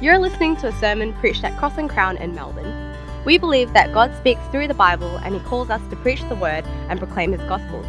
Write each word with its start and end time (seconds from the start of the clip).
You're 0.00 0.20
listening 0.20 0.54
to 0.58 0.68
a 0.68 0.72
sermon 0.78 1.12
preached 1.14 1.42
at 1.42 1.58
Cross 1.58 1.76
and 1.76 1.90
Crown 1.90 2.18
in 2.18 2.32
Melbourne. 2.32 2.94
We 3.24 3.36
believe 3.36 3.72
that 3.72 3.92
God 3.92 4.14
speaks 4.16 4.40
through 4.52 4.68
the 4.68 4.74
Bible 4.74 5.16
and 5.24 5.34
He 5.34 5.40
calls 5.40 5.70
us 5.70 5.80
to 5.90 5.96
preach 5.96 6.22
the 6.28 6.36
Word 6.36 6.64
and 6.88 7.00
proclaim 7.00 7.32
His 7.32 7.40
gospel. 7.48 7.84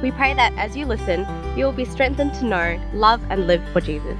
We 0.00 0.12
pray 0.12 0.32
that 0.32 0.54
as 0.54 0.78
you 0.78 0.86
listen, 0.86 1.26
you 1.58 1.66
will 1.66 1.74
be 1.74 1.84
strengthened 1.84 2.32
to 2.36 2.46
know, 2.46 2.80
love, 2.94 3.20
and 3.28 3.46
live 3.46 3.62
for 3.74 3.82
Jesus. 3.82 4.16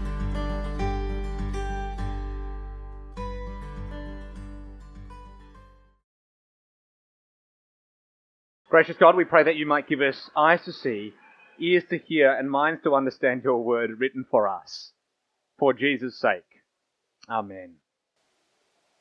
Gracious 8.68 8.98
God, 8.98 9.16
we 9.16 9.24
pray 9.24 9.42
that 9.42 9.56
you 9.56 9.64
might 9.64 9.88
give 9.88 10.02
us 10.02 10.28
eyes 10.36 10.62
to 10.66 10.72
see, 10.74 11.14
ears 11.58 11.84
to 11.88 11.96
hear, 11.96 12.30
and 12.30 12.50
minds 12.50 12.82
to 12.82 12.94
understand 12.94 13.42
your 13.42 13.64
word 13.64 13.98
written 13.98 14.26
for 14.30 14.46
us. 14.46 14.92
For 15.58 15.72
Jesus' 15.72 16.20
sake. 16.20 16.59
Amen. 17.30 17.74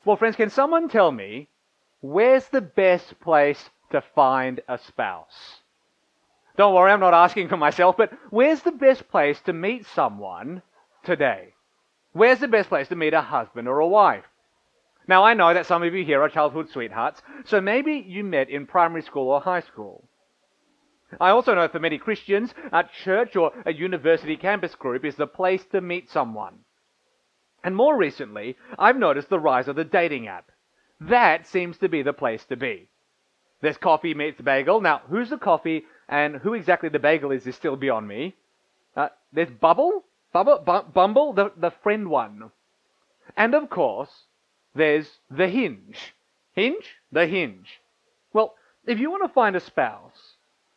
Well, 0.04 0.16
friends, 0.16 0.36
can 0.36 0.50
someone 0.50 0.88
tell 0.88 1.10
me 1.10 1.48
where's 2.00 2.46
the 2.48 2.60
best 2.60 3.18
place 3.20 3.70
to 3.90 4.00
find 4.14 4.60
a 4.68 4.78
spouse? 4.78 5.60
Don't 6.56 6.74
worry, 6.74 6.92
I'm 6.92 7.00
not 7.00 7.14
asking 7.14 7.48
for 7.48 7.56
myself, 7.56 7.96
but 7.96 8.12
where's 8.30 8.62
the 8.62 8.72
best 8.72 9.08
place 9.08 9.40
to 9.42 9.52
meet 9.52 9.84
someone 9.86 10.62
today? 11.04 11.54
Where's 12.12 12.38
the 12.38 12.48
best 12.48 12.68
place 12.68 12.88
to 12.88 12.96
meet 12.96 13.14
a 13.14 13.20
husband 13.20 13.66
or 13.66 13.80
a 13.80 13.86
wife? 13.88 14.24
Now, 15.08 15.24
I 15.24 15.34
know 15.34 15.52
that 15.52 15.66
some 15.66 15.82
of 15.82 15.92
you 15.94 16.04
here 16.04 16.22
are 16.22 16.28
childhood 16.28 16.70
sweethearts, 16.70 17.22
so 17.44 17.60
maybe 17.60 17.94
you 18.06 18.22
met 18.22 18.48
in 18.48 18.66
primary 18.66 19.02
school 19.02 19.28
or 19.28 19.40
high 19.40 19.60
school. 19.60 20.04
I 21.20 21.30
also 21.30 21.54
know 21.54 21.66
for 21.66 21.80
many 21.80 21.98
Christians, 21.98 22.54
a 22.72 22.84
church 23.02 23.34
or 23.34 23.52
a 23.66 23.72
university 23.72 24.36
campus 24.36 24.74
group 24.76 25.04
is 25.04 25.16
the 25.16 25.26
place 25.26 25.64
to 25.72 25.80
meet 25.80 26.10
someone. 26.10 26.60
And 27.62 27.76
more 27.76 27.96
recently, 27.96 28.56
I've 28.78 28.96
noticed 28.96 29.28
the 29.28 29.38
rise 29.38 29.68
of 29.68 29.76
the 29.76 29.84
dating 29.84 30.28
app. 30.28 30.50
That 31.00 31.46
seems 31.46 31.78
to 31.78 31.88
be 31.88 32.02
the 32.02 32.12
place 32.12 32.44
to 32.46 32.56
be. 32.56 32.88
There's 33.60 33.76
coffee 33.76 34.14
meets 34.14 34.40
bagel. 34.40 34.80
Now, 34.80 35.02
who's 35.08 35.30
the 35.30 35.38
coffee 35.38 35.84
and 36.08 36.36
who 36.36 36.54
exactly 36.54 36.88
the 36.88 36.98
bagel 36.98 37.30
is 37.30 37.46
is 37.46 37.56
still 37.56 37.76
beyond 37.76 38.08
me. 38.08 38.34
Uh, 38.96 39.08
there's 39.32 39.50
Bubble, 39.50 40.04
Bubble, 40.32 40.62
B- 40.64 40.90
Bumble, 40.92 41.32
the, 41.32 41.52
the 41.56 41.70
friend 41.70 42.08
one. 42.08 42.50
And 43.36 43.54
of 43.54 43.70
course, 43.70 44.24
there's 44.74 45.18
the 45.30 45.48
Hinge. 45.48 46.14
Hinge? 46.54 46.96
The 47.12 47.26
Hinge. 47.26 47.80
Well, 48.32 48.54
if 48.86 48.98
you 48.98 49.10
want 49.10 49.22
to 49.24 49.32
find 49.32 49.54
a 49.54 49.60
spouse, 49.60 50.34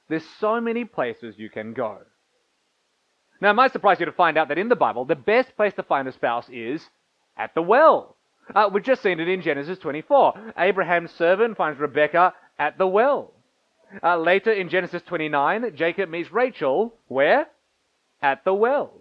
there's 0.09 0.27
so 0.39 0.61
many 0.61 0.85
places 0.85 1.35
you 1.37 1.49
can 1.49 1.73
go. 1.73 1.99
Now, 3.41 3.51
it 3.51 3.55
might 3.55 3.73
surprise 3.73 3.99
you 3.99 4.05
to 4.05 4.11
find 4.11 4.37
out 4.37 4.47
that 4.47 4.57
in 4.57 4.69
the 4.69 4.75
Bible, 4.75 5.05
the 5.05 5.15
best 5.15 5.55
place 5.55 5.73
to 5.75 5.83
find 5.83 6.07
a 6.07 6.11
spouse 6.11 6.47
is 6.49 6.87
at 7.37 7.53
the 7.55 7.61
well. 7.61 8.15
Uh, 8.53 8.69
we've 8.71 8.83
just 8.83 9.01
seen 9.01 9.19
it 9.19 9.27
in 9.27 9.41
Genesis 9.41 9.79
24. 9.79 10.53
Abraham's 10.57 11.11
servant 11.11 11.57
finds 11.57 11.79
Rebekah 11.79 12.33
at 12.59 12.77
the 12.77 12.87
well. 12.87 13.31
Uh, 14.01 14.17
later 14.17 14.51
in 14.51 14.69
Genesis 14.69 15.01
29, 15.03 15.75
Jacob 15.75 16.09
meets 16.09 16.31
Rachel, 16.31 16.93
where? 17.07 17.47
At 18.21 18.43
the 18.43 18.53
well. 18.53 18.91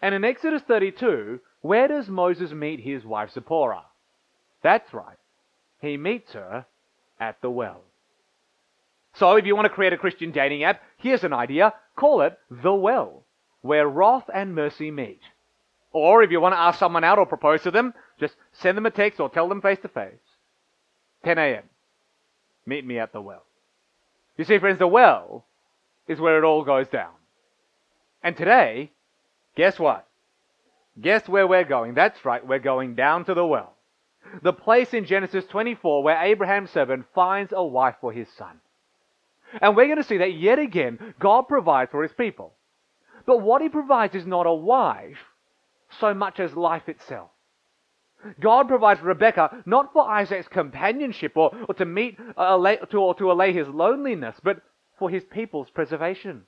And 0.00 0.14
in 0.14 0.24
Exodus 0.24 0.62
32, 0.62 1.40
where 1.60 1.88
does 1.88 2.08
Moses 2.08 2.52
meet 2.52 2.80
his 2.80 3.04
wife 3.04 3.30
Zipporah? 3.32 3.84
That's 4.62 4.92
right. 4.94 5.16
He 5.80 5.96
meets 5.96 6.32
her 6.32 6.66
at 7.20 7.40
the 7.42 7.50
well. 7.50 7.82
So 9.14 9.36
if 9.36 9.44
you 9.44 9.54
want 9.54 9.66
to 9.66 9.74
create 9.74 9.92
a 9.92 9.98
Christian 9.98 10.30
dating 10.30 10.64
app, 10.64 10.80
here's 10.96 11.24
an 11.24 11.32
idea. 11.32 11.74
Call 11.96 12.22
it 12.22 12.38
The 12.50 12.72
Well 12.72 13.24
where 13.62 13.88
wrath 13.88 14.28
and 14.32 14.54
mercy 14.54 14.90
meet. 14.90 15.20
Or 15.92 16.22
if 16.22 16.30
you 16.30 16.40
want 16.40 16.54
to 16.54 16.60
ask 16.60 16.78
someone 16.78 17.04
out 17.04 17.18
or 17.18 17.26
propose 17.26 17.62
to 17.62 17.70
them, 17.70 17.94
just 18.18 18.34
send 18.52 18.76
them 18.76 18.86
a 18.86 18.90
text 18.90 19.20
or 19.20 19.28
tell 19.28 19.48
them 19.48 19.60
face 19.60 19.78
to 19.82 19.88
face. 19.88 20.14
10 21.24 21.38
a.m. 21.38 21.64
Meet 22.66 22.86
me 22.86 22.98
at 22.98 23.12
the 23.12 23.20
well. 23.20 23.44
You 24.36 24.44
see, 24.44 24.58
friends, 24.58 24.78
the 24.78 24.86
well 24.86 25.44
is 26.08 26.20
where 26.20 26.38
it 26.38 26.44
all 26.44 26.64
goes 26.64 26.88
down. 26.88 27.12
And 28.22 28.36
today, 28.36 28.90
guess 29.56 29.78
what? 29.78 30.06
Guess 31.00 31.28
where 31.28 31.46
we're 31.46 31.64
going? 31.64 31.94
That's 31.94 32.24
right, 32.24 32.46
we're 32.46 32.58
going 32.58 32.94
down 32.94 33.24
to 33.26 33.34
the 33.34 33.46
well. 33.46 33.74
The 34.42 34.52
place 34.52 34.94
in 34.94 35.04
Genesis 35.04 35.44
24 35.46 36.02
where 36.02 36.22
Abraham's 36.22 36.70
servant 36.70 37.06
finds 37.14 37.52
a 37.54 37.64
wife 37.64 37.96
for 38.00 38.12
his 38.12 38.28
son. 38.36 38.60
And 39.60 39.76
we're 39.76 39.86
going 39.86 39.98
to 39.98 40.04
see 40.04 40.18
that 40.18 40.34
yet 40.34 40.58
again, 40.58 41.14
God 41.18 41.42
provides 41.42 41.90
for 41.90 42.02
his 42.02 42.12
people. 42.12 42.54
But 43.26 43.40
what 43.40 43.62
he 43.62 43.68
provides 43.68 44.14
is 44.14 44.26
not 44.26 44.46
a 44.46 44.54
wife 44.54 45.18
so 46.00 46.14
much 46.14 46.40
as 46.40 46.54
life 46.54 46.88
itself. 46.88 47.30
God 48.40 48.68
provides 48.68 49.00
Rebekah 49.00 49.62
not 49.66 49.92
for 49.92 50.08
Isaac's 50.08 50.48
companionship 50.48 51.36
or, 51.36 51.50
or 51.68 51.74
to 51.74 51.84
meet 51.84 52.18
uh, 52.20 52.32
allay, 52.36 52.78
to, 52.90 52.96
or 52.98 53.14
to 53.16 53.32
allay 53.32 53.52
his 53.52 53.68
loneliness, 53.68 54.36
but 54.42 54.62
for 54.98 55.10
his 55.10 55.24
people's 55.24 55.70
preservation. 55.70 56.42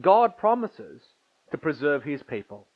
God 0.00 0.36
promises 0.36 1.02
to 1.50 1.58
preserve 1.58 2.02
his 2.02 2.22
people. 2.22 2.66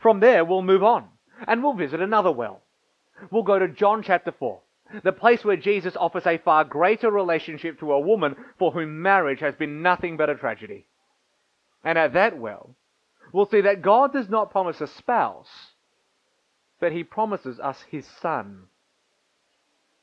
From 0.00 0.20
there, 0.20 0.44
we'll 0.44 0.62
move 0.62 0.82
on 0.82 1.08
and 1.46 1.62
we'll 1.62 1.74
visit 1.74 2.00
another 2.00 2.32
well. 2.32 2.60
We'll 3.30 3.44
go 3.44 3.58
to 3.58 3.68
John 3.68 4.02
chapter 4.02 4.32
4, 4.32 4.60
the 5.04 5.12
place 5.12 5.44
where 5.44 5.56
Jesus 5.56 5.96
offers 5.96 6.26
a 6.26 6.38
far 6.38 6.64
greater 6.64 7.10
relationship 7.10 7.78
to 7.80 7.92
a 7.92 8.00
woman 8.00 8.34
for 8.58 8.72
whom 8.72 9.02
marriage 9.02 9.40
has 9.40 9.54
been 9.54 9.82
nothing 9.82 10.16
but 10.16 10.30
a 10.30 10.34
tragedy. 10.34 10.86
And 11.84 11.98
at 11.98 12.14
that 12.14 12.38
well, 12.38 12.74
we'll 13.32 13.48
see 13.48 13.60
that 13.62 13.82
God 13.82 14.12
does 14.12 14.28
not 14.28 14.50
promise 14.50 14.80
a 14.80 14.86
spouse, 14.86 15.48
but 16.80 16.92
He 16.92 17.04
promises 17.04 17.60
us 17.60 17.78
His 17.90 18.06
Son. 18.20 18.64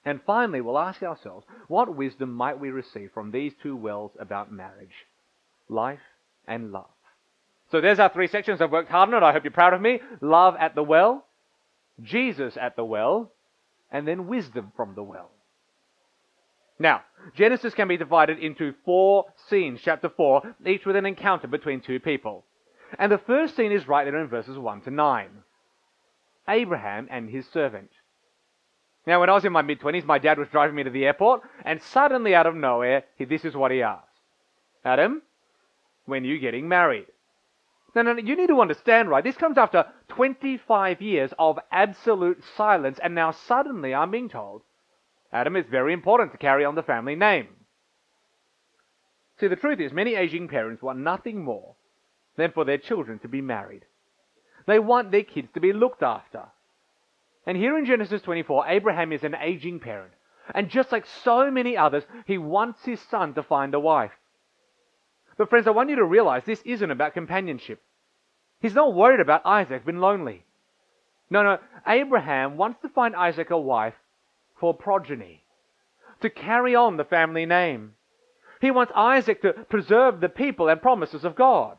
And 0.05 0.21
finally, 0.25 0.61
we'll 0.61 0.79
ask 0.79 1.03
ourselves, 1.03 1.45
what 1.67 1.95
wisdom 1.95 2.33
might 2.33 2.59
we 2.59 2.69
receive 2.69 3.11
from 3.13 3.31
these 3.31 3.53
two 3.61 3.75
wells 3.75 4.11
about 4.19 4.51
marriage? 4.51 5.05
Life 5.69 5.99
and 6.47 6.71
love. 6.71 6.85
So 7.71 7.81
there's 7.81 7.99
our 7.99 8.09
three 8.09 8.27
sections. 8.27 8.61
I've 8.61 8.71
worked 8.71 8.91
hard 8.91 9.09
on 9.09 9.23
it. 9.23 9.25
I 9.25 9.31
hope 9.31 9.43
you're 9.43 9.51
proud 9.51 9.73
of 9.73 9.81
me. 9.81 10.01
Love 10.19 10.55
at 10.59 10.75
the 10.75 10.83
well, 10.83 11.25
Jesus 12.01 12.57
at 12.57 12.75
the 12.75 12.83
well, 12.83 13.31
and 13.91 14.07
then 14.07 14.27
wisdom 14.27 14.71
from 14.75 14.95
the 14.95 15.03
well. 15.03 15.29
Now, 16.81 17.03
Genesis 17.35 17.75
can 17.75 17.87
be 17.87 17.95
divided 17.95 18.39
into 18.39 18.73
four 18.83 19.25
scenes, 19.47 19.81
chapter 19.83 20.09
4, 20.09 20.55
each 20.65 20.83
with 20.83 20.95
an 20.95 21.05
encounter 21.05 21.47
between 21.47 21.79
two 21.79 21.99
people. 21.99 22.43
And 22.97 23.11
the 23.11 23.19
first 23.19 23.55
scene 23.55 23.71
is 23.71 23.87
right 23.87 24.03
there 24.03 24.19
in 24.19 24.27
verses 24.27 24.57
1 24.57 24.81
to 24.81 24.89
9. 24.89 25.29
Abraham 26.49 27.07
and 27.11 27.29
his 27.29 27.47
servant. 27.47 27.91
Now, 29.05 29.19
when 29.19 29.29
I 29.29 29.33
was 29.33 29.45
in 29.45 29.53
my 29.53 29.61
mid 29.61 29.79
20s, 29.79 30.05
my 30.05 30.17
dad 30.17 30.39
was 30.39 30.47
driving 30.49 30.75
me 30.75 30.83
to 30.83 30.89
the 30.89 31.05
airport, 31.05 31.41
and 31.63 31.79
suddenly 31.83 32.33
out 32.33 32.47
of 32.47 32.55
nowhere, 32.55 33.03
this 33.19 33.45
is 33.45 33.55
what 33.55 33.71
he 33.71 33.83
asked 33.83 34.07
Adam, 34.83 35.21
when 36.05 36.23
are 36.23 36.27
you 36.27 36.39
getting 36.39 36.67
married? 36.67 37.05
Now, 37.93 38.01
now, 38.01 38.15
you 38.15 38.35
need 38.35 38.47
to 38.47 38.59
understand, 38.59 39.07
right? 39.07 39.23
This 39.23 39.37
comes 39.37 39.59
after 39.59 39.85
25 40.07 40.99
years 40.99 41.31
of 41.37 41.59
absolute 41.71 42.43
silence, 42.57 42.99
and 43.03 43.13
now 43.13 43.29
suddenly 43.29 43.93
I'm 43.93 44.09
being 44.09 44.29
told 44.29 44.63
Adam, 45.33 45.55
is 45.55 45.65
very 45.69 45.93
important 45.93 46.31
to 46.31 46.37
carry 46.37 46.65
on 46.65 46.75
the 46.75 46.83
family 46.83 47.15
name. 47.15 47.47
See, 49.39 49.47
the 49.47 49.55
truth 49.55 49.79
is, 49.79 49.91
many 49.91 50.15
aging 50.15 50.47
parents 50.47 50.81
want 50.81 50.99
nothing 50.99 51.43
more 51.43 51.75
than 52.37 52.51
for 52.51 52.65
their 52.65 52.77
children 52.77 53.19
to 53.19 53.27
be 53.27 53.41
married. 53.41 53.85
They 54.67 54.79
want 54.79 55.11
their 55.11 55.23
kids 55.23 55.47
to 55.53 55.59
be 55.59 55.73
looked 55.73 56.03
after. 56.03 56.43
And 57.45 57.57
here 57.57 57.77
in 57.77 57.85
Genesis 57.85 58.21
24, 58.21 58.67
Abraham 58.67 59.11
is 59.11 59.23
an 59.23 59.35
aging 59.35 59.79
parent. 59.79 60.11
And 60.53 60.69
just 60.69 60.91
like 60.91 61.05
so 61.23 61.49
many 61.49 61.77
others, 61.77 62.03
he 62.25 62.37
wants 62.37 62.83
his 62.85 62.99
son 62.99 63.33
to 63.33 63.43
find 63.43 63.73
a 63.73 63.79
wife. 63.79 64.11
But 65.37 65.49
friends, 65.49 65.65
I 65.65 65.71
want 65.71 65.89
you 65.89 65.95
to 65.95 66.05
realize 66.05 66.43
this 66.45 66.61
isn't 66.65 66.91
about 66.91 67.13
companionship. 67.13 67.81
He's 68.59 68.75
not 68.75 68.93
worried 68.93 69.21
about 69.21 69.45
Isaac 69.45 69.85
being 69.85 69.99
lonely. 69.99 70.45
No, 71.29 71.41
no, 71.41 71.57
Abraham 71.87 72.57
wants 72.57 72.81
to 72.81 72.89
find 72.89 73.15
Isaac 73.15 73.49
a 73.49 73.57
wife 73.57 73.95
for 74.61 74.73
progeny, 74.75 75.43
to 76.21 76.29
carry 76.29 76.75
on 76.75 76.95
the 76.95 77.03
family 77.03 77.47
name. 77.47 77.95
He 78.61 78.69
wants 78.69 78.93
Isaac 78.95 79.41
to 79.41 79.53
preserve 79.53 80.21
the 80.21 80.29
people 80.29 80.69
and 80.69 80.79
promises 80.79 81.25
of 81.25 81.35
God. 81.35 81.77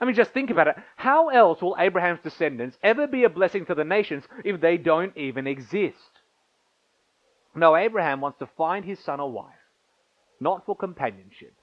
I 0.00 0.04
mean, 0.04 0.16
just 0.16 0.32
think 0.32 0.50
about 0.50 0.66
it. 0.66 0.74
How 0.96 1.28
else 1.28 1.62
will 1.62 1.76
Abraham's 1.78 2.20
descendants 2.22 2.76
ever 2.82 3.06
be 3.06 3.22
a 3.22 3.30
blessing 3.30 3.64
to 3.66 3.76
the 3.76 3.84
nations 3.84 4.24
if 4.44 4.60
they 4.60 4.76
don't 4.76 5.16
even 5.16 5.46
exist? 5.46 5.96
No, 7.54 7.76
Abraham 7.76 8.20
wants 8.20 8.40
to 8.40 8.48
find 8.58 8.84
his 8.84 8.98
son 8.98 9.20
a 9.20 9.26
wife, 9.26 9.54
not 10.40 10.66
for 10.66 10.76
companionship, 10.76 11.54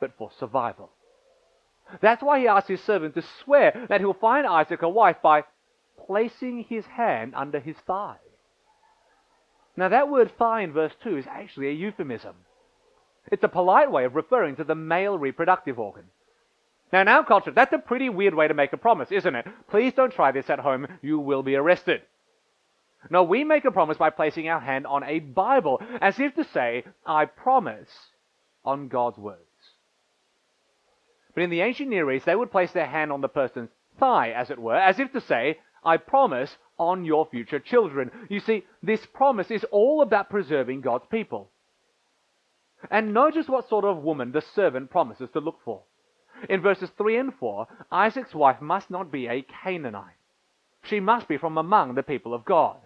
but 0.00 0.12
for 0.16 0.30
survival. 0.38 0.90
That's 2.00 2.22
why 2.22 2.40
he 2.40 2.48
asks 2.48 2.68
his 2.68 2.82
servant 2.82 3.14
to 3.14 3.22
swear 3.44 3.86
that 3.90 4.00
he'll 4.00 4.14
find 4.14 4.46
Isaac 4.46 4.80
a 4.80 4.88
wife 4.88 5.16
by 5.22 5.44
placing 6.06 6.64
his 6.64 6.86
hand 6.86 7.34
under 7.34 7.60
his 7.60 7.76
thigh. 7.86 8.16
Now, 9.76 9.88
that 9.88 10.10
word 10.10 10.36
thigh 10.36 10.62
in 10.62 10.72
verse 10.72 10.92
2 11.02 11.16
is 11.16 11.26
actually 11.26 11.68
a 11.68 11.72
euphemism. 11.72 12.34
It's 13.30 13.44
a 13.44 13.48
polite 13.48 13.90
way 13.90 14.04
of 14.04 14.14
referring 14.14 14.56
to 14.56 14.64
the 14.64 14.74
male 14.74 15.18
reproductive 15.18 15.78
organ. 15.78 16.04
Now, 16.92 17.02
in 17.02 17.08
our 17.08 17.24
culture, 17.24 17.52
that's 17.52 17.72
a 17.72 17.78
pretty 17.78 18.08
weird 18.08 18.34
way 18.34 18.48
to 18.48 18.54
make 18.54 18.72
a 18.72 18.76
promise, 18.76 19.12
isn't 19.12 19.34
it? 19.34 19.46
Please 19.68 19.92
don't 19.92 20.12
try 20.12 20.32
this 20.32 20.50
at 20.50 20.58
home, 20.58 20.88
you 21.02 21.18
will 21.18 21.42
be 21.42 21.54
arrested. 21.54 22.02
No, 23.08 23.22
we 23.22 23.44
make 23.44 23.64
a 23.64 23.70
promise 23.70 23.96
by 23.96 24.10
placing 24.10 24.48
our 24.48 24.60
hand 24.60 24.86
on 24.86 25.04
a 25.04 25.20
Bible, 25.20 25.80
as 26.00 26.18
if 26.18 26.34
to 26.34 26.44
say, 26.44 26.84
I 27.06 27.24
promise 27.24 27.88
on 28.64 28.88
God's 28.88 29.18
words. 29.18 29.40
But 31.34 31.44
in 31.44 31.50
the 31.50 31.60
ancient 31.62 31.88
Near 31.88 32.10
East, 32.10 32.26
they 32.26 32.34
would 32.34 32.50
place 32.50 32.72
their 32.72 32.86
hand 32.86 33.12
on 33.12 33.20
the 33.20 33.28
person's 33.28 33.70
thigh, 33.98 34.30
as 34.30 34.50
it 34.50 34.58
were, 34.58 34.76
as 34.76 34.98
if 34.98 35.12
to 35.12 35.20
say, 35.20 35.58
I 35.84 35.96
promise 35.96 36.56
on 36.80 37.04
your 37.04 37.26
future 37.26 37.60
children. 37.60 38.10
You 38.30 38.40
see, 38.40 38.64
this 38.82 39.04
promise 39.12 39.50
is 39.50 39.64
all 39.70 40.00
about 40.00 40.30
preserving 40.30 40.80
God's 40.80 41.04
people. 41.10 41.50
And 42.90 43.12
notice 43.12 43.46
what 43.46 43.68
sort 43.68 43.84
of 43.84 44.02
woman 44.02 44.32
the 44.32 44.40
servant 44.40 44.90
promises 44.90 45.28
to 45.34 45.40
look 45.40 45.58
for. 45.62 45.82
In 46.48 46.62
verses 46.62 46.88
3 46.96 47.18
and 47.18 47.34
4, 47.34 47.66
Isaac's 47.92 48.34
wife 48.34 48.62
must 48.62 48.90
not 48.90 49.12
be 49.12 49.26
a 49.26 49.42
Canaanite. 49.42 50.16
She 50.82 50.98
must 50.98 51.28
be 51.28 51.36
from 51.36 51.58
among 51.58 51.94
the 51.94 52.02
people 52.02 52.32
of 52.32 52.46
God. 52.46 52.78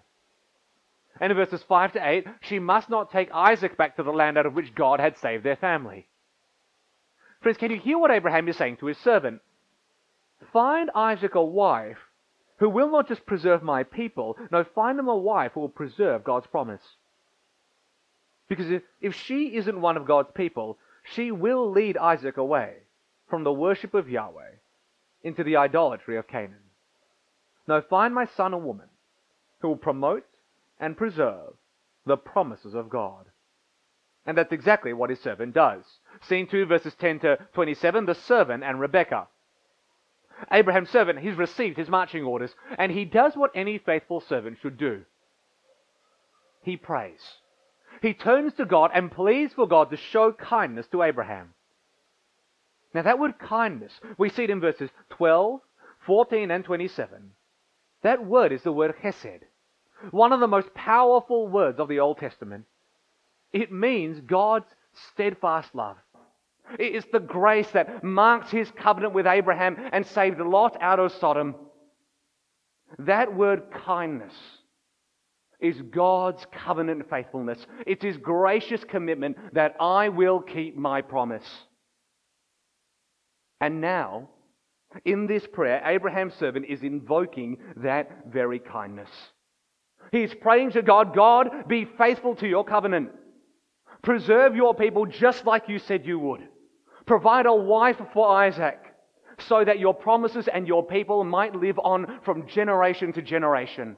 And 1.20 1.30
in 1.30 1.36
verses 1.36 1.62
5 1.68 1.92
to 1.92 2.08
8, 2.08 2.26
she 2.40 2.58
must 2.58 2.90
not 2.90 3.12
take 3.12 3.30
Isaac 3.32 3.76
back 3.76 3.94
to 3.96 4.02
the 4.02 4.10
land 4.10 4.36
out 4.36 4.46
of 4.46 4.54
which 4.54 4.74
God 4.74 4.98
had 4.98 5.16
saved 5.16 5.44
their 5.44 5.54
family. 5.54 6.08
Friends, 7.40 7.58
can 7.58 7.70
you 7.70 7.78
hear 7.78 7.96
what 7.96 8.10
Abraham 8.10 8.48
is 8.48 8.56
saying 8.56 8.78
to 8.78 8.86
his 8.86 8.98
servant? 8.98 9.40
Find 10.52 10.90
Isaac 10.96 11.36
a 11.36 11.44
wife 11.44 11.98
who 12.58 12.68
will 12.68 12.90
not 12.90 13.08
just 13.08 13.26
preserve 13.26 13.62
my 13.62 13.82
people, 13.82 14.36
no, 14.50 14.64
find 14.64 14.98
him 14.98 15.08
a 15.08 15.16
wife 15.16 15.52
who 15.52 15.60
will 15.60 15.68
preserve 15.68 16.24
God's 16.24 16.46
promise. 16.46 16.82
Because 18.48 18.80
if, 19.00 19.14
she 19.14 19.56
isn't 19.56 19.80
one 19.80 19.96
of 19.96 20.06
God's 20.06 20.30
people, 20.34 20.78
she 21.02 21.30
will 21.30 21.70
lead 21.70 21.96
Isaac 21.96 22.36
away 22.36 22.74
from 23.28 23.42
the 23.42 23.52
worship 23.52 23.94
of 23.94 24.08
Yahweh 24.08 24.52
into 25.22 25.42
the 25.42 25.56
idolatry 25.56 26.16
of 26.16 26.28
Canaan. 26.28 26.58
No, 27.66 27.80
find 27.80 28.14
my 28.14 28.26
son 28.26 28.52
a 28.52 28.58
woman 28.58 28.88
who 29.60 29.68
will 29.68 29.76
promote 29.76 30.26
and 30.78 30.96
preserve 30.96 31.54
the 32.04 32.16
promises 32.16 32.74
of 32.74 32.90
God. 32.90 33.24
And 34.26 34.36
that's 34.36 34.52
exactly 34.52 34.92
what 34.92 35.10
his 35.10 35.20
servant 35.20 35.54
does. 35.54 35.84
Scene 36.22 36.46
2, 36.46 36.66
verses 36.66 36.94
10 36.94 37.20
to 37.20 37.38
27, 37.54 38.06
the 38.06 38.14
servant 38.14 38.62
and 38.62 38.80
Rebekah. 38.80 39.28
Abraham's 40.50 40.90
servant, 40.90 41.20
he's 41.20 41.36
received 41.36 41.76
his 41.76 41.88
marching 41.88 42.24
orders, 42.24 42.54
and 42.78 42.90
he 42.90 43.04
does 43.04 43.36
what 43.36 43.50
any 43.54 43.78
faithful 43.78 44.20
servant 44.20 44.58
should 44.60 44.76
do. 44.76 45.02
He 46.62 46.76
prays. 46.76 47.20
He 48.02 48.14
turns 48.14 48.54
to 48.54 48.64
God 48.64 48.90
and 48.94 49.10
pleads 49.10 49.54
for 49.54 49.68
God 49.68 49.90
to 49.90 49.96
show 49.96 50.32
kindness 50.32 50.86
to 50.92 51.02
Abraham. 51.02 51.54
Now, 52.92 53.02
that 53.02 53.18
word 53.18 53.38
kindness, 53.38 53.92
we 54.18 54.28
see 54.28 54.44
it 54.44 54.50
in 54.50 54.60
verses 54.60 54.90
12, 55.10 55.60
14, 56.06 56.50
and 56.50 56.64
27. 56.64 57.30
That 58.02 58.24
word 58.24 58.52
is 58.52 58.62
the 58.62 58.72
word 58.72 58.94
chesed, 59.02 59.40
one 60.10 60.32
of 60.32 60.40
the 60.40 60.46
most 60.46 60.72
powerful 60.74 61.48
words 61.48 61.80
of 61.80 61.88
the 61.88 62.00
Old 62.00 62.18
Testament. 62.18 62.66
It 63.52 63.72
means 63.72 64.20
God's 64.20 64.66
steadfast 65.12 65.74
love. 65.74 65.96
It's 66.78 67.06
the 67.12 67.20
grace 67.20 67.70
that 67.72 68.02
marked 68.02 68.50
his 68.50 68.70
covenant 68.70 69.14
with 69.14 69.26
Abraham 69.26 69.76
and 69.92 70.06
saved 70.06 70.40
Lot 70.40 70.76
out 70.80 70.98
of 70.98 71.12
Sodom. 71.12 71.54
That 72.98 73.34
word 73.34 73.70
kindness 73.84 74.34
is 75.60 75.80
God's 75.82 76.44
covenant 76.52 77.08
faithfulness. 77.08 77.58
It's 77.86 78.04
his 78.04 78.16
gracious 78.16 78.84
commitment 78.84 79.36
that 79.54 79.76
I 79.80 80.08
will 80.08 80.40
keep 80.40 80.76
my 80.76 81.02
promise. 81.02 81.46
And 83.60 83.80
now, 83.80 84.28
in 85.04 85.26
this 85.26 85.46
prayer, 85.46 85.82
Abraham's 85.84 86.34
servant 86.34 86.66
is 86.68 86.82
invoking 86.82 87.58
that 87.76 88.26
very 88.30 88.58
kindness. 88.58 89.10
He's 90.12 90.34
praying 90.34 90.72
to 90.72 90.82
God, 90.82 91.14
God, 91.14 91.66
be 91.66 91.84
faithful 91.84 92.36
to 92.36 92.46
your 92.46 92.64
covenant. 92.64 93.10
Preserve 94.02 94.54
your 94.54 94.74
people 94.74 95.06
just 95.06 95.46
like 95.46 95.68
you 95.68 95.78
said 95.78 96.06
you 96.06 96.18
would. 96.18 96.46
Provide 97.06 97.46
a 97.46 97.54
wife 97.54 98.00
for 98.12 98.28
Isaac 98.28 98.78
so 99.38 99.64
that 99.64 99.78
your 99.78 99.94
promises 99.94 100.48
and 100.48 100.66
your 100.66 100.86
people 100.86 101.24
might 101.24 101.54
live 101.54 101.78
on 101.78 102.20
from 102.24 102.46
generation 102.46 103.12
to 103.12 103.22
generation. 103.22 103.96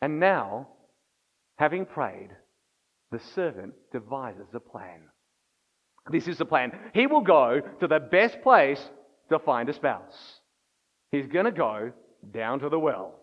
And 0.00 0.20
now, 0.20 0.68
having 1.56 1.86
prayed, 1.86 2.30
the 3.10 3.20
servant 3.34 3.74
devises 3.92 4.46
a 4.54 4.60
plan. 4.60 5.02
This 6.10 6.26
is 6.26 6.38
the 6.38 6.44
plan. 6.44 6.72
He 6.94 7.06
will 7.06 7.20
go 7.20 7.60
to 7.80 7.86
the 7.86 8.00
best 8.00 8.42
place 8.42 8.82
to 9.30 9.38
find 9.38 9.68
a 9.68 9.72
spouse. 9.72 10.40
He's 11.12 11.26
going 11.26 11.44
to 11.44 11.52
go 11.52 11.92
down 12.32 12.60
to 12.60 12.68
the 12.68 12.78
well. 12.78 13.14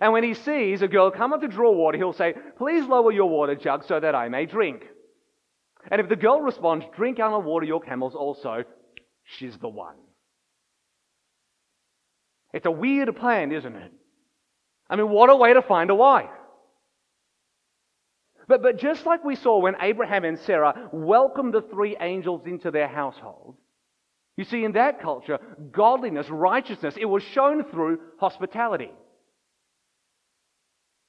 And 0.00 0.12
when 0.12 0.24
he 0.24 0.34
sees 0.34 0.82
a 0.82 0.88
girl 0.88 1.10
come 1.10 1.32
up 1.32 1.40
to 1.40 1.48
draw 1.48 1.72
water, 1.72 1.98
he'll 1.98 2.12
say, 2.12 2.34
Please 2.58 2.86
lower 2.86 3.12
your 3.12 3.28
water 3.28 3.54
jug 3.54 3.84
so 3.84 3.98
that 4.00 4.14
I 4.14 4.28
may 4.28 4.46
drink. 4.46 4.84
And 5.90 6.00
if 6.00 6.08
the 6.08 6.16
girl 6.16 6.40
responds, 6.40 6.84
Drink 6.96 7.18
and 7.18 7.28
I'll 7.28 7.42
water 7.42 7.66
your 7.66 7.80
camels 7.80 8.14
also, 8.14 8.64
she's 9.24 9.56
the 9.58 9.68
one. 9.68 9.96
It's 12.52 12.66
a 12.66 12.70
weird 12.70 13.14
plan, 13.16 13.52
isn't 13.52 13.76
it? 13.76 13.92
I 14.88 14.96
mean, 14.96 15.10
what 15.10 15.30
a 15.30 15.36
way 15.36 15.52
to 15.52 15.62
find 15.62 15.90
a 15.90 15.94
wife. 15.94 16.30
But, 18.48 18.62
but 18.62 18.78
just 18.78 19.04
like 19.04 19.24
we 19.24 19.34
saw 19.34 19.58
when 19.58 19.74
Abraham 19.80 20.24
and 20.24 20.38
Sarah 20.38 20.88
welcomed 20.92 21.54
the 21.54 21.62
three 21.62 21.96
angels 22.00 22.42
into 22.46 22.70
their 22.70 22.88
household, 22.88 23.56
you 24.36 24.44
see, 24.44 24.64
in 24.64 24.72
that 24.72 25.00
culture, 25.00 25.38
godliness, 25.72 26.28
righteousness, 26.28 26.94
it 26.98 27.06
was 27.06 27.22
shown 27.22 27.64
through 27.64 28.00
hospitality. 28.20 28.90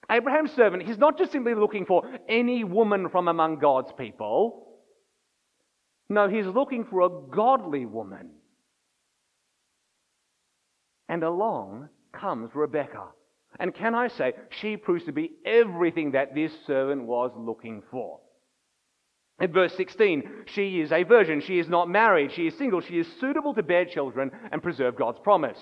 Abraham's 0.09 0.53
servant, 0.53 0.83
he's 0.83 0.97
not 0.97 1.17
just 1.17 1.33
simply 1.33 1.53
looking 1.53 1.85
for 1.85 2.09
any 2.29 2.63
woman 2.63 3.09
from 3.09 3.27
among 3.27 3.59
God's 3.59 3.91
people. 3.97 4.66
No, 6.09 6.29
he's 6.29 6.45
looking 6.45 6.85
for 6.85 7.01
a 7.01 7.09
godly 7.35 7.85
woman. 7.85 8.29
And 11.09 11.23
along 11.23 11.89
comes 12.13 12.51
Rebecca. 12.53 13.07
And 13.59 13.73
can 13.73 13.95
I 13.95 14.07
say, 14.07 14.33
she 14.49 14.77
proves 14.77 15.05
to 15.05 15.11
be 15.11 15.31
everything 15.45 16.11
that 16.11 16.35
this 16.35 16.51
servant 16.65 17.03
was 17.03 17.31
looking 17.35 17.81
for. 17.91 18.19
In 19.39 19.51
verse 19.51 19.73
16, 19.75 20.45
she 20.47 20.79
is 20.79 20.91
a 20.91 21.03
virgin. 21.03 21.41
She 21.41 21.59
is 21.59 21.69
not 21.69 21.89
married. 21.89 22.31
She 22.33 22.47
is 22.47 22.57
single. 22.57 22.81
She 22.81 22.99
is 22.99 23.07
suitable 23.19 23.53
to 23.53 23.63
bear 23.63 23.85
children 23.85 24.31
and 24.51 24.63
preserve 24.63 24.95
God's 24.95 25.19
promise. 25.19 25.59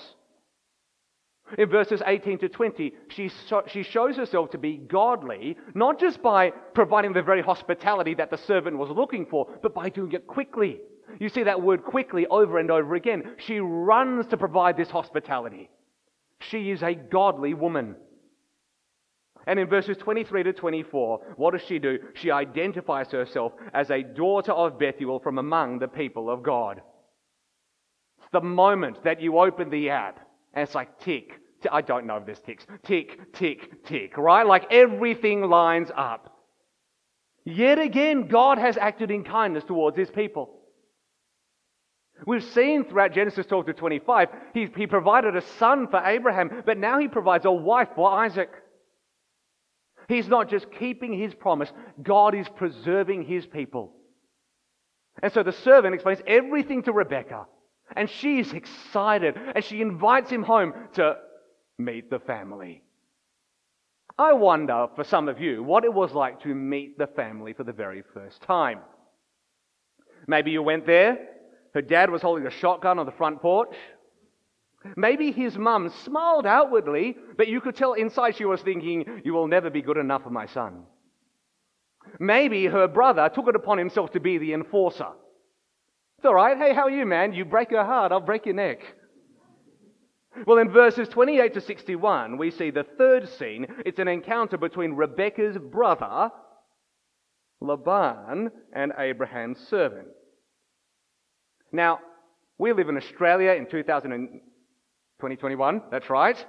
In 1.57 1.69
verses 1.69 2.01
18 2.05 2.39
to 2.39 2.49
20, 2.49 2.93
she, 3.09 3.29
so, 3.47 3.63
she 3.67 3.83
shows 3.83 4.15
herself 4.15 4.49
to 4.51 4.57
be 4.57 4.77
godly, 4.77 5.57
not 5.75 5.99
just 5.99 6.21
by 6.21 6.49
providing 6.49 7.13
the 7.13 7.21
very 7.21 7.43
hospitality 7.43 8.15
that 8.15 8.31
the 8.31 8.37
servant 8.37 8.77
was 8.77 8.89
looking 8.89 9.27
for, 9.27 9.47
but 9.61 9.73
by 9.73 9.89
doing 9.89 10.11
it 10.13 10.25
quickly. 10.25 10.79
You 11.19 11.29
see 11.29 11.43
that 11.43 11.61
word 11.61 11.83
quickly 11.83 12.25
over 12.27 12.57
and 12.57 12.71
over 12.71 12.95
again. 12.95 13.35
She 13.37 13.59
runs 13.59 14.25
to 14.27 14.37
provide 14.37 14.75
this 14.75 14.89
hospitality. 14.89 15.69
She 16.39 16.71
is 16.71 16.81
a 16.81 16.95
godly 16.95 17.53
woman. 17.53 17.95
And 19.45 19.59
in 19.59 19.69
verses 19.69 19.97
23 19.97 20.43
to 20.43 20.53
24, 20.53 21.35
what 21.35 21.51
does 21.51 21.61
she 21.67 21.77
do? 21.77 21.99
She 22.15 22.31
identifies 22.31 23.11
herself 23.11 23.53
as 23.71 23.91
a 23.91 24.01
daughter 24.01 24.51
of 24.51 24.79
Bethuel 24.79 25.19
from 25.19 25.37
among 25.37 25.77
the 25.77 25.87
people 25.87 26.31
of 26.31 26.41
God. 26.41 26.81
It's 28.17 28.31
the 28.31 28.41
moment 28.41 29.03
that 29.03 29.21
you 29.21 29.37
open 29.37 29.69
the 29.69 29.91
app 29.91 30.24
and 30.55 30.63
it's 30.63 30.73
like 30.73 30.99
tick, 30.99 31.39
tick. 31.61 31.71
I 31.71 31.81
don't 31.81 32.05
know 32.07 32.17
if 32.17 32.25
this 32.25 32.39
ticks. 32.39 32.65
Tick, 32.83 33.33
tick, 33.33 33.85
tick, 33.85 34.17
right? 34.17 34.47
Like 34.47 34.71
everything 34.71 35.41
lines 35.41 35.89
up. 35.95 36.31
Yet 37.43 37.77
again, 37.77 38.27
God 38.27 38.57
has 38.57 38.77
acted 38.77 39.11
in 39.11 39.23
kindness 39.23 39.63
towards 39.65 39.97
his 39.97 40.09
people. 40.09 40.51
We've 42.25 42.43
seen 42.43 42.85
throughout 42.85 43.11
Genesis 43.11 43.45
12 43.45 43.67
to 43.67 43.73
25, 43.73 44.29
he, 44.53 44.69
he 44.75 44.87
provided 44.87 45.35
a 45.35 45.41
son 45.59 45.89
for 45.89 46.01
Abraham, 46.03 46.63
but 46.65 46.77
now 46.77 46.97
he 46.97 47.09
provides 47.09 47.45
a 47.45 47.51
wife 47.51 47.89
for 47.93 48.09
Isaac. 48.09 48.49
He's 50.07 50.27
not 50.27 50.49
just 50.49 50.71
keeping 50.71 51.13
his 51.13 51.33
promise, 51.33 51.71
God 52.01 52.33
is 52.33 52.47
preserving 52.47 53.25
his 53.25 53.45
people. 53.45 53.93
And 55.21 55.31
so 55.33 55.43
the 55.43 55.51
servant 55.51 55.93
explains 55.93 56.21
everything 56.25 56.83
to 56.83 56.93
Rebekah. 56.93 57.47
And 57.95 58.09
she's 58.09 58.51
excited 58.53 59.35
and 59.53 59.63
she 59.63 59.81
invites 59.81 60.29
him 60.29 60.43
home 60.43 60.73
to 60.93 61.17
meet 61.77 62.09
the 62.09 62.19
family. 62.19 62.81
I 64.17 64.33
wonder, 64.33 64.87
for 64.95 65.03
some 65.03 65.27
of 65.27 65.41
you, 65.41 65.61
what 65.61 65.83
it 65.83 65.93
was 65.93 66.13
like 66.13 66.41
to 66.43 66.55
meet 66.55 66.97
the 66.97 67.07
family 67.07 67.53
for 67.53 67.63
the 67.63 67.73
very 67.73 68.01
first 68.13 68.41
time. 68.41 68.79
Maybe 70.27 70.51
you 70.51 70.63
went 70.63 70.85
there, 70.85 71.17
her 71.73 71.81
dad 71.81 72.09
was 72.09 72.21
holding 72.21 72.47
a 72.47 72.51
shotgun 72.51 72.97
on 72.97 73.05
the 73.05 73.11
front 73.11 73.41
porch. 73.41 73.75
Maybe 74.95 75.31
his 75.31 75.57
mum 75.57 75.91
smiled 76.05 76.45
outwardly, 76.45 77.17
but 77.37 77.49
you 77.49 77.59
could 77.59 77.75
tell 77.75 77.93
inside 77.93 78.37
she 78.37 78.45
was 78.45 78.61
thinking, 78.61 79.21
You 79.25 79.33
will 79.33 79.47
never 79.47 79.69
be 79.69 79.81
good 79.81 79.97
enough 79.97 80.23
for 80.23 80.29
my 80.29 80.45
son. 80.45 80.83
Maybe 82.19 82.67
her 82.67 82.87
brother 82.87 83.29
took 83.33 83.49
it 83.49 83.55
upon 83.55 83.77
himself 83.77 84.11
to 84.11 84.19
be 84.19 84.37
the 84.37 84.53
enforcer 84.53 85.07
It's 86.25 86.29
all 86.29 86.33
right. 86.33 86.57
Hey, 86.57 86.73
how 86.73 86.85
are 86.85 86.89
you, 86.89 87.05
man? 87.05 87.33
You 87.33 87.45
break 87.45 87.69
her 87.69 87.85
heart, 87.85 88.11
I'll 88.11 88.19
break 88.19 88.47
your 88.47 88.55
neck. 88.55 88.79
Well, 90.47 90.57
in 90.57 90.71
verses 90.71 91.07
28 91.07 91.53
to 91.53 91.61
61, 91.61 92.39
we 92.39 92.49
see 92.49 92.71
the 92.71 92.83
third 92.97 93.29
scene. 93.29 93.67
It's 93.85 93.99
an 93.99 94.07
encounter 94.07 94.57
between 94.57 94.93
Rebekah's 94.93 95.59
brother, 95.59 96.31
Laban, 97.61 98.49
and 98.73 98.91
Abraham's 98.97 99.59
servant. 99.67 100.07
Now, 101.71 101.99
we 102.57 102.73
live 102.73 102.89
in 102.89 102.97
Australia 102.97 103.51
in 103.51 103.67
2021, 103.67 105.81
that's 105.91 106.09
right. 106.09 106.43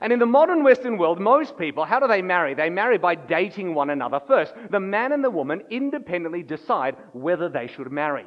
And 0.00 0.14
in 0.14 0.18
the 0.18 0.24
modern 0.24 0.64
Western 0.64 0.96
world, 0.96 1.20
most 1.20 1.58
people, 1.58 1.84
how 1.84 2.00
do 2.00 2.08
they 2.08 2.22
marry? 2.22 2.54
They 2.54 2.70
marry 2.70 2.96
by 2.96 3.16
dating 3.16 3.74
one 3.74 3.90
another 3.90 4.22
first. 4.26 4.54
The 4.70 4.80
man 4.80 5.12
and 5.12 5.22
the 5.22 5.28
woman 5.28 5.60
independently 5.70 6.42
decide 6.42 6.96
whether 7.12 7.50
they 7.50 7.66
should 7.66 7.92
marry. 7.92 8.24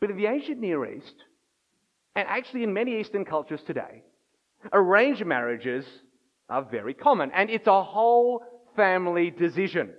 But 0.00 0.10
in 0.10 0.16
the 0.16 0.26
ancient 0.26 0.58
Near 0.58 0.84
East, 0.86 1.14
and 2.16 2.26
actually 2.28 2.62
in 2.62 2.72
many 2.72 2.98
Eastern 2.98 3.24
cultures 3.24 3.62
today, 3.62 4.02
arranged 4.72 5.24
marriages 5.24 5.84
are 6.48 6.62
very 6.62 6.94
common, 6.94 7.30
and 7.32 7.50
it's 7.50 7.66
a 7.66 7.82
whole 7.82 8.42
family 8.76 9.30
decision. 9.30 9.90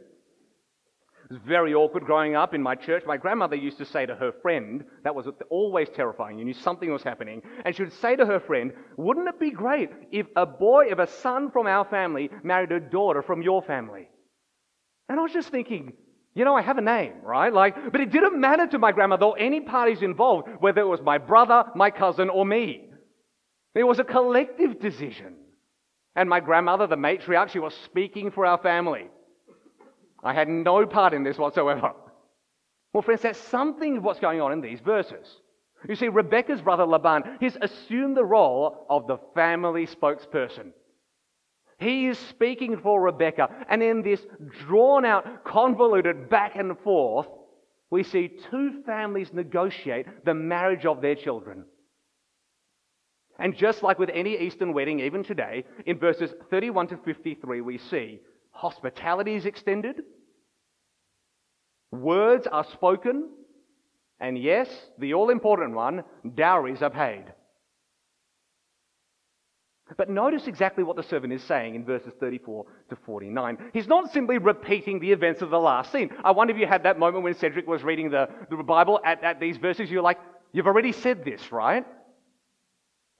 It 1.30 1.36
was 1.36 1.42
very 1.48 1.74
awkward 1.74 2.04
growing 2.04 2.36
up 2.36 2.54
in 2.54 2.62
my 2.62 2.76
church. 2.76 3.04
My 3.06 3.16
grandmother 3.16 3.56
used 3.56 3.78
to 3.78 3.86
say 3.86 4.06
to 4.06 4.16
her 4.16 4.34
friend, 4.42 4.84
that 5.06 5.16
was 5.16 5.28
always 5.50 5.88
terrifying. 5.96 6.38
You 6.38 6.44
knew 6.44 6.54
something 6.54 6.92
was 6.92 7.04
happening. 7.04 7.42
And 7.64 7.74
she 7.74 7.84
would 7.84 7.94
say 7.94 8.18
to 8.18 8.26
her 8.26 8.42
friend, 8.42 8.74
Wouldn't 8.98 9.30
it 9.30 9.40
be 9.40 9.52
great 9.52 9.92
if 10.12 10.28
a 10.36 10.46
boy, 10.46 10.88
if 10.90 11.00
a 11.00 11.08
son 11.08 11.50
from 11.50 11.68
our 11.68 11.86
family 11.86 12.30
married 12.44 12.74
a 12.74 12.82
daughter 12.82 13.22
from 13.22 13.42
your 13.42 13.62
family? 13.62 14.10
And 15.08 15.20
I 15.20 15.24
was 15.24 15.32
just 15.32 15.50
thinking, 15.50 15.94
you 16.34 16.46
know, 16.46 16.56
I 16.56 16.62
have 16.62 16.78
a 16.78 16.82
name, 16.82 17.14
right? 17.24 17.52
Like, 17.52 17.92
but 17.92 18.00
it 18.00 18.12
didn't 18.12 18.40
matter 18.40 18.66
to 18.68 18.80
my 18.80 18.92
grandmother 18.92 19.26
or 19.26 19.40
any 19.40 19.60
parties 19.60 20.02
involved, 20.02 20.48
whether 20.60 20.82
it 20.82 20.88
was 20.88 21.02
my 21.02 21.18
brother, 21.18 21.66
my 21.76 21.92
cousin, 21.92 22.30
or 22.30 22.46
me. 22.46 22.86
It 23.76 23.84
was 23.84 24.00
a 24.00 24.04
collective 24.04 24.80
decision. 24.80 25.36
And 26.16 26.30
my 26.30 26.40
grandmother, 26.40 26.88
the 26.88 26.96
matriarch, 26.96 27.50
she 27.50 27.60
was 27.60 27.74
speaking 27.86 28.32
for 28.32 28.46
our 28.46 28.58
family. 28.58 29.08
I 30.24 30.34
had 30.34 30.48
no 30.48 30.86
part 30.86 31.14
in 31.14 31.24
this 31.24 31.38
whatsoever. 31.38 31.94
Well, 32.94 33.02
friends, 33.02 33.22
that's 33.22 33.40
something 33.40 33.98
of 33.98 34.04
what's 34.04 34.20
going 34.20 34.42
on 34.42 34.52
in 34.52 34.62
these 34.62 34.80
verses. 34.82 35.26
You 35.88 35.96
see, 35.96 36.10
Rebecca's 36.10 36.62
brother 36.62 36.86
Laban, 36.86 37.38
he's 37.40 37.58
assumed 37.62 38.16
the 38.16 38.26
role 38.26 38.86
of 38.90 39.08
the 39.08 39.18
family 39.34 39.88
spokesperson. 39.88 40.72
He 41.82 42.06
is 42.06 42.20
speaking 42.20 42.78
for 42.78 43.02
Rebecca, 43.02 43.50
and 43.68 43.82
in 43.82 44.04
this 44.04 44.22
drawn 44.68 45.04
out, 45.04 45.44
convoluted 45.44 46.30
back 46.30 46.56
and 46.56 46.78
forth, 46.80 47.28
we 47.90 48.04
see 48.04 48.38
two 48.52 48.84
families 48.86 49.34
negotiate 49.34 50.24
the 50.24 50.36
marriage 50.36 50.86
of 50.86 51.02
their 51.02 51.16
children. 51.16 51.66
And 53.40 53.58
just 53.58 53.82
like 53.82 53.98
with 53.98 54.12
any 54.14 54.40
Eastern 54.40 54.74
wedding, 54.74 55.00
even 55.00 55.24
today, 55.24 55.66
in 55.88 55.98
verses 55.98 56.32
31 56.52 56.90
to 56.90 56.98
53, 56.98 57.62
we 57.62 57.80
see 57.80 58.20
hospitality 58.52 59.34
is 59.34 59.48
extended, 59.48 60.04
words 61.92 62.46
are 62.46 62.66
spoken, 62.66 63.28
and 64.20 64.38
yes, 64.38 64.70
the 65.00 65.16
all 65.16 65.32
important 65.32 65.74
one, 65.74 66.04
dowries 66.36 66.84
are 66.84 66.92
paid. 66.92 67.26
But 69.98 70.10
notice 70.10 70.48
exactly 70.48 70.84
what 70.84 70.96
the 70.96 71.04
servant 71.04 71.34
is 71.34 71.44
saying 71.44 71.76
in 71.76 71.86
verses 71.86 72.14
34 72.20 72.66
to 72.90 72.96
49. 72.96 73.58
He's 73.74 73.88
not 73.88 74.12
simply 74.12 74.38
repeating 74.38 75.00
the 75.00 75.12
events 75.12 75.42
of 75.42 75.50
the 75.50 75.60
last 75.60 75.92
scene. 75.92 76.10
I 76.24 76.32
wonder 76.32 76.54
if 76.54 76.60
you 76.60 76.68
had 76.68 76.84
that 76.84 77.00
moment 77.00 77.24
when 77.24 77.34
Cedric 77.34 77.68
was 77.68 77.84
reading 77.84 78.10
the, 78.10 78.30
the 78.50 78.58
Bible 78.58 79.00
at, 79.04 79.24
at 79.24 79.40
these 79.40 79.58
verses. 79.58 79.90
You're 79.90 80.02
like, 80.02 80.20
you've 80.52 80.68
already 80.68 80.92
said 80.92 81.24
this, 81.26 81.52
right? 81.52 81.86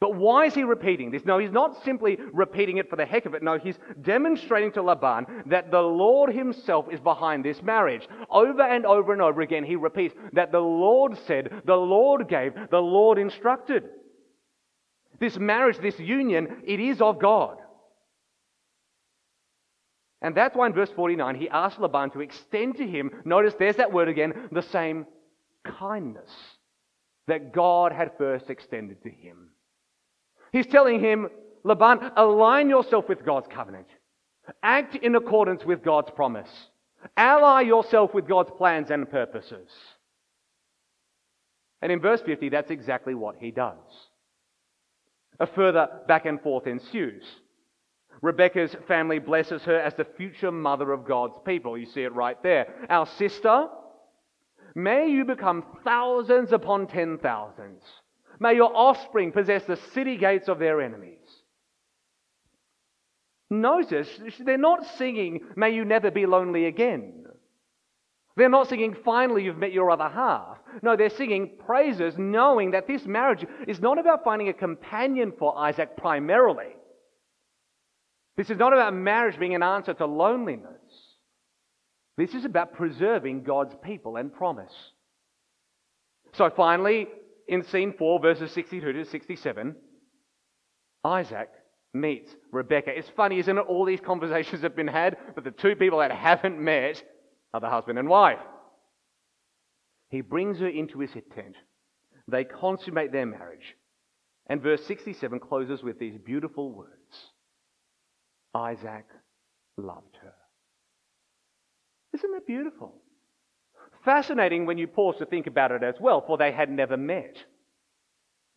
But 0.02 0.16
why 0.16 0.48
is 0.48 0.56
he 0.56 0.64
repeating 0.64 1.12
this? 1.12 1.26
No, 1.26 1.38
he's 1.38 1.52
not 1.52 1.84
simply 1.84 2.18
repeating 2.34 2.78
it 2.78 2.90
for 2.90 2.96
the 2.96 3.06
heck 3.06 3.28
of 3.28 3.36
it. 3.36 3.44
No, 3.44 3.60
he's 3.60 3.78
demonstrating 4.02 4.72
to 4.72 4.82
Laban 4.82 5.44
that 5.46 5.70
the 5.70 5.80
Lord 5.80 6.34
himself 6.34 6.88
is 6.92 7.00
behind 7.00 7.46
this 7.46 7.62
marriage. 7.62 8.08
Over 8.28 8.64
and 8.64 8.84
over 8.84 9.14
and 9.14 9.22
over 9.22 9.42
again, 9.42 9.64
he 9.64 9.76
repeats 9.76 10.16
that 10.34 10.52
the 10.52 10.60
Lord 10.60 11.16
said, 11.28 11.62
the 11.66 11.76
Lord 11.76 12.28
gave, 12.28 12.54
the 12.72 12.80
Lord 12.80 13.20
instructed. 13.20 13.90
This 15.22 15.38
marriage, 15.38 15.78
this 15.78 16.00
union, 16.00 16.64
it 16.66 16.80
is 16.80 17.00
of 17.00 17.20
God. 17.20 17.58
And 20.20 20.36
that's 20.36 20.56
why 20.56 20.66
in 20.66 20.74
verse 20.74 20.90
49, 20.96 21.36
he 21.36 21.48
asks 21.48 21.80
Laban 21.80 22.10
to 22.12 22.22
extend 22.22 22.78
to 22.78 22.88
him, 22.88 23.12
notice 23.24 23.54
there's 23.58 23.76
that 23.78 23.94
word 23.94 24.10
again, 24.10 24.50
the 24.52 24.64
same 24.64 25.06
kindness 25.64 26.30
that 27.28 27.54
God 27.54 27.92
had 27.92 28.18
first 28.18 28.50
extended 28.50 29.02
to 29.04 29.10
him. 29.10 29.50
He's 30.52 30.68
telling 30.68 31.00
him, 31.00 31.30
Laban, 31.64 32.00
align 32.18 32.70
yourself 32.70 33.08
with 33.08 33.24
God's 33.24 33.48
covenant. 33.48 33.88
Act 34.64 34.96
in 34.96 35.16
accordance 35.16 35.64
with 35.64 35.84
God's 35.84 36.10
promise. 36.10 36.50
Ally 37.16 37.62
yourself 37.62 38.14
with 38.16 38.28
God's 38.28 38.52
plans 38.58 38.90
and 38.90 39.10
purposes. 39.10 39.70
And 41.84 41.92
in 41.92 42.02
verse 42.02 42.22
50, 42.22 42.50
that's 42.50 42.72
exactly 42.72 43.14
what 43.14 43.36
he 43.40 43.52
does. 43.52 43.78
A 45.42 45.48
further 45.48 45.90
back 46.08 46.28
and 46.28 46.40
forth 46.40 46.68
ensues. 46.68 47.24
Rebecca's 48.22 48.76
family 48.88 49.18
blesses 49.18 49.64
her 49.64 49.76
as 49.80 49.96
the 49.96 50.06
future 50.06 50.52
mother 50.52 50.92
of 50.92 51.04
God's 51.04 51.36
people. 51.44 51.76
You 51.76 51.88
see 51.88 52.04
it 52.04 52.14
right 52.14 52.42
there. 52.44 52.68
Our 52.92 53.08
sister, 53.08 53.68
may 54.76 55.10
you 55.10 55.26
become 55.26 55.66
thousands 55.84 56.52
upon 56.52 56.86
ten 56.86 57.18
thousands. 57.18 57.82
May 58.40 58.54
your 58.54 58.72
offspring 58.76 59.32
possess 59.32 59.64
the 59.66 59.78
city 59.94 60.16
gates 60.16 60.48
of 60.48 60.60
their 60.60 60.80
enemies. 60.80 61.18
Notice, 63.50 64.10
they're 64.40 64.60
not 64.60 64.86
singing, 64.98 65.42
May 65.56 65.72
you 65.72 65.86
never 65.86 66.12
be 66.12 66.28
lonely 66.28 66.68
again. 66.68 67.21
They're 68.38 68.50
not 68.50 68.70
singing, 68.70 68.96
Finally 69.04 69.44
you've 69.44 69.58
met 69.58 69.74
your 69.74 69.92
other 69.92 70.08
half. 70.08 70.58
No, 70.82 70.96
they're 70.96 71.10
singing 71.10 71.52
praises, 71.66 72.16
knowing 72.18 72.72
that 72.72 72.88
this 72.88 73.06
marriage 73.06 73.46
is 73.68 73.80
not 73.80 74.00
about 74.00 74.24
finding 74.24 74.50
a 74.50 74.54
companion 74.54 75.34
for 75.38 75.58
Isaac 75.58 75.98
primarily. 75.98 76.76
This 78.38 78.50
is 78.50 78.58
not 78.58 78.74
about 78.74 78.94
marriage 78.94 79.38
being 79.38 79.56
an 79.56 79.64
answer 79.64 79.94
to 79.94 80.06
loneliness. 80.06 80.66
This 82.18 82.34
is 82.34 82.46
about 82.46 82.74
preserving 82.74 83.44
God's 83.44 83.76
people 83.84 84.16
and 84.16 84.34
promise. 84.34 84.74
So 86.34 86.50
finally, 86.50 87.08
in 87.48 87.64
scene 87.64 87.94
4, 87.98 88.20
verses 88.22 88.52
62 88.52 88.94
to 88.94 89.06
67, 89.06 89.76
Isaac 91.04 91.50
meets 91.94 92.32
Rebecca. 92.52 92.98
It's 92.98 93.10
funny, 93.10 93.40
isn't 93.40 93.58
it? 93.58 93.62
All 93.62 93.86
these 93.86 94.00
conversations 94.00 94.62
have 94.62 94.76
been 94.76 94.88
had, 94.88 95.18
but 95.36 95.44
the 95.44 95.52
two 95.52 95.76
people 95.76 96.00
that 96.00 96.12
haven't 96.12 96.60
met 96.60 97.04
are 97.54 97.60
the 97.60 97.70
husband 97.70 98.00
and 98.00 98.08
wife. 98.08 98.40
He 100.10 100.22
brings 100.22 100.60
her 100.60 100.68
into 100.68 101.00
his 101.00 101.12
tent. 101.12 101.56
They 102.28 102.44
consummate 102.44 103.12
their 103.12 103.26
marriage. 103.26 103.76
And 104.48 104.62
verse 104.62 104.84
67 104.86 105.40
closes 105.40 105.84
with 105.84 106.00
these 106.00 106.18
beautiful 106.18 106.72
words 106.72 106.92
Isaac 108.54 109.06
loved 109.78 110.18
her. 110.22 110.34
Isn't 112.14 112.34
that 112.34 112.46
beautiful? 112.46 112.96
Fascinating 114.04 114.66
when 114.66 114.78
you 114.78 114.88
pause 114.88 115.16
to 115.20 115.26
think 115.26 115.48
about 115.48 115.72
it 115.72 115.84
as 115.84 115.96
well, 116.02 116.24
for 116.26 116.38
they 116.38 116.52
had 116.52 116.70
never 116.70 116.98
met. 116.98 117.38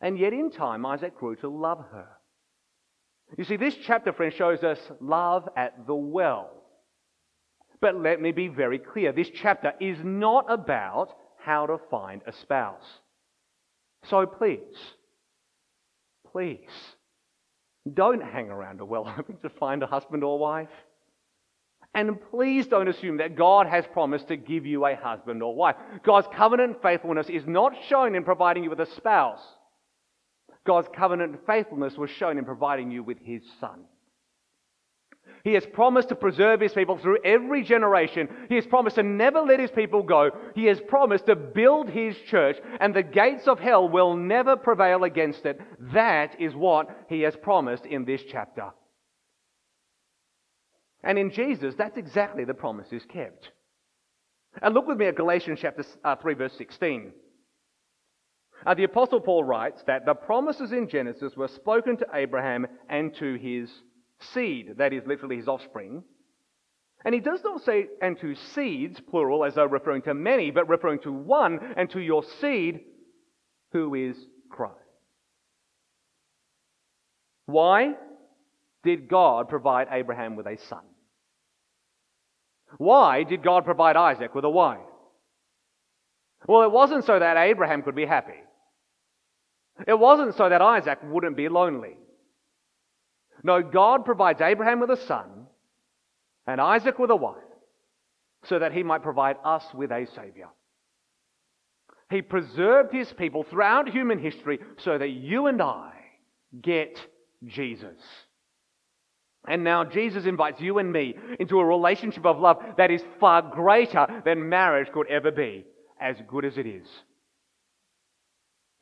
And 0.00 0.18
yet, 0.18 0.32
in 0.32 0.50
time, 0.50 0.84
Isaac 0.84 1.16
grew 1.16 1.36
to 1.36 1.48
love 1.48 1.78
her. 1.92 2.08
You 3.38 3.44
see, 3.44 3.56
this 3.56 3.76
chapter, 3.86 4.12
friends, 4.12 4.34
shows 4.34 4.62
us 4.62 4.78
love 5.00 5.48
at 5.56 5.86
the 5.86 5.94
well. 5.94 6.63
But 7.80 7.96
let 7.96 8.20
me 8.20 8.32
be 8.32 8.48
very 8.48 8.78
clear 8.78 9.12
this 9.12 9.30
chapter 9.30 9.72
is 9.80 9.98
not 10.02 10.46
about 10.48 11.14
how 11.38 11.66
to 11.66 11.78
find 11.90 12.22
a 12.26 12.32
spouse. 12.32 13.00
So 14.08 14.26
please, 14.26 14.58
please, 16.32 16.70
don't 17.92 18.22
hang 18.22 18.50
around 18.50 18.80
a 18.80 18.84
well 18.84 19.04
hoping 19.16 19.38
to 19.38 19.50
find 19.50 19.82
a 19.82 19.86
husband 19.86 20.24
or 20.24 20.38
wife. 20.38 20.68
And 21.96 22.18
please 22.30 22.66
don't 22.66 22.88
assume 22.88 23.18
that 23.18 23.36
God 23.36 23.68
has 23.68 23.84
promised 23.92 24.26
to 24.28 24.36
give 24.36 24.66
you 24.66 24.84
a 24.84 24.96
husband 24.96 25.42
or 25.42 25.54
wife. 25.54 25.76
God's 26.02 26.26
covenant 26.34 26.82
faithfulness 26.82 27.28
is 27.28 27.46
not 27.46 27.72
shown 27.88 28.16
in 28.16 28.24
providing 28.24 28.64
you 28.64 28.70
with 28.70 28.80
a 28.80 28.86
spouse. 28.96 29.42
God's 30.66 30.88
covenant 30.92 31.46
faithfulness 31.46 31.96
was 31.96 32.10
shown 32.10 32.36
in 32.36 32.44
providing 32.44 32.90
you 32.90 33.04
with 33.04 33.18
his 33.20 33.42
son. 33.60 33.84
He 35.44 35.52
has 35.52 35.66
promised 35.66 36.08
to 36.08 36.14
preserve 36.14 36.62
his 36.62 36.72
people 36.72 36.96
through 36.96 37.18
every 37.22 37.62
generation. 37.62 38.28
He 38.48 38.54
has 38.54 38.66
promised 38.66 38.96
to 38.96 39.02
never 39.02 39.40
let 39.40 39.60
his 39.60 39.70
people 39.70 40.02
go. 40.02 40.30
He 40.54 40.64
has 40.66 40.80
promised 40.80 41.26
to 41.26 41.36
build 41.36 41.90
his 41.90 42.16
church, 42.30 42.56
and 42.80 42.94
the 42.94 43.02
gates 43.02 43.46
of 43.46 43.60
hell 43.60 43.86
will 43.86 44.16
never 44.16 44.56
prevail 44.56 45.04
against 45.04 45.44
it. 45.44 45.60
That 45.92 46.40
is 46.40 46.54
what 46.54 46.88
he 47.10 47.20
has 47.20 47.36
promised 47.36 47.84
in 47.84 48.06
this 48.06 48.22
chapter. 48.26 48.70
And 51.02 51.18
in 51.18 51.30
Jesus, 51.30 51.74
that's 51.76 51.98
exactly 51.98 52.46
the 52.46 52.54
promise 52.54 52.90
is 52.90 53.04
kept. 53.04 53.50
And 54.62 54.72
look 54.72 54.86
with 54.86 54.96
me 54.96 55.06
at 55.06 55.16
Galatians 55.16 55.58
chapter 55.60 55.84
uh, 56.02 56.16
3, 56.16 56.34
verse 56.34 56.54
16. 56.56 57.12
Uh, 58.64 58.72
the 58.72 58.84
Apostle 58.84 59.20
Paul 59.20 59.44
writes 59.44 59.82
that 59.86 60.06
the 60.06 60.14
promises 60.14 60.72
in 60.72 60.88
Genesis 60.88 61.36
were 61.36 61.48
spoken 61.48 61.98
to 61.98 62.06
Abraham 62.14 62.66
and 62.88 63.14
to 63.16 63.34
his 63.34 63.68
seed, 64.32 64.74
that 64.78 64.92
is 64.92 65.06
literally 65.06 65.36
his 65.36 65.48
offspring. 65.48 66.02
And 67.04 67.14
he 67.14 67.20
does 67.20 67.40
not 67.44 67.62
say, 67.64 67.88
and 68.00 68.18
to 68.20 68.34
seeds, 68.34 69.00
plural, 69.00 69.44
as 69.44 69.54
though 69.54 69.66
referring 69.66 70.02
to 70.02 70.14
many, 70.14 70.50
but 70.50 70.68
referring 70.68 71.00
to 71.00 71.12
one, 71.12 71.58
and 71.76 71.90
to 71.90 72.00
your 72.00 72.24
seed, 72.40 72.80
who 73.72 73.94
is 73.94 74.16
Christ. 74.50 74.78
Why 77.46 77.94
did 78.82 79.08
God 79.08 79.48
provide 79.48 79.88
Abraham 79.90 80.36
with 80.36 80.46
a 80.46 80.56
son? 80.68 80.84
Why 82.78 83.22
did 83.22 83.42
God 83.42 83.64
provide 83.64 83.96
Isaac 83.96 84.34
with 84.34 84.44
a 84.44 84.50
wife? 84.50 84.78
Well, 86.46 86.62
it 86.62 86.72
wasn't 86.72 87.04
so 87.04 87.18
that 87.18 87.36
Abraham 87.36 87.82
could 87.82 87.94
be 87.94 88.06
happy. 88.06 88.40
It 89.86 89.98
wasn't 89.98 90.36
so 90.36 90.48
that 90.48 90.62
Isaac 90.62 90.98
wouldn't 91.02 91.36
be 91.36 91.48
lonely. 91.48 91.96
No, 93.44 93.62
God 93.62 94.06
provides 94.06 94.40
Abraham 94.40 94.80
with 94.80 94.90
a 94.90 95.06
son 95.06 95.46
and 96.46 96.60
Isaac 96.60 96.98
with 96.98 97.10
a 97.10 97.16
wife 97.16 97.36
so 98.44 98.58
that 98.58 98.72
he 98.72 98.82
might 98.82 99.02
provide 99.02 99.36
us 99.44 99.62
with 99.74 99.92
a 99.92 100.06
Savior. 100.16 100.48
He 102.10 102.22
preserved 102.22 102.92
his 102.92 103.12
people 103.12 103.44
throughout 103.44 103.88
human 103.88 104.18
history 104.18 104.58
so 104.78 104.96
that 104.96 105.10
you 105.10 105.46
and 105.46 105.60
I 105.60 105.92
get 106.60 106.98
Jesus. 107.46 108.00
And 109.46 109.62
now 109.62 109.84
Jesus 109.84 110.24
invites 110.24 110.60
you 110.60 110.78
and 110.78 110.90
me 110.90 111.14
into 111.38 111.60
a 111.60 111.64
relationship 111.64 112.24
of 112.24 112.38
love 112.38 112.62
that 112.78 112.90
is 112.90 113.02
far 113.20 113.42
greater 113.42 114.06
than 114.24 114.48
marriage 114.48 114.88
could 114.92 115.06
ever 115.08 115.30
be, 115.30 115.66
as 116.00 116.16
good 116.28 116.46
as 116.46 116.56
it 116.56 116.66
is. 116.66 116.86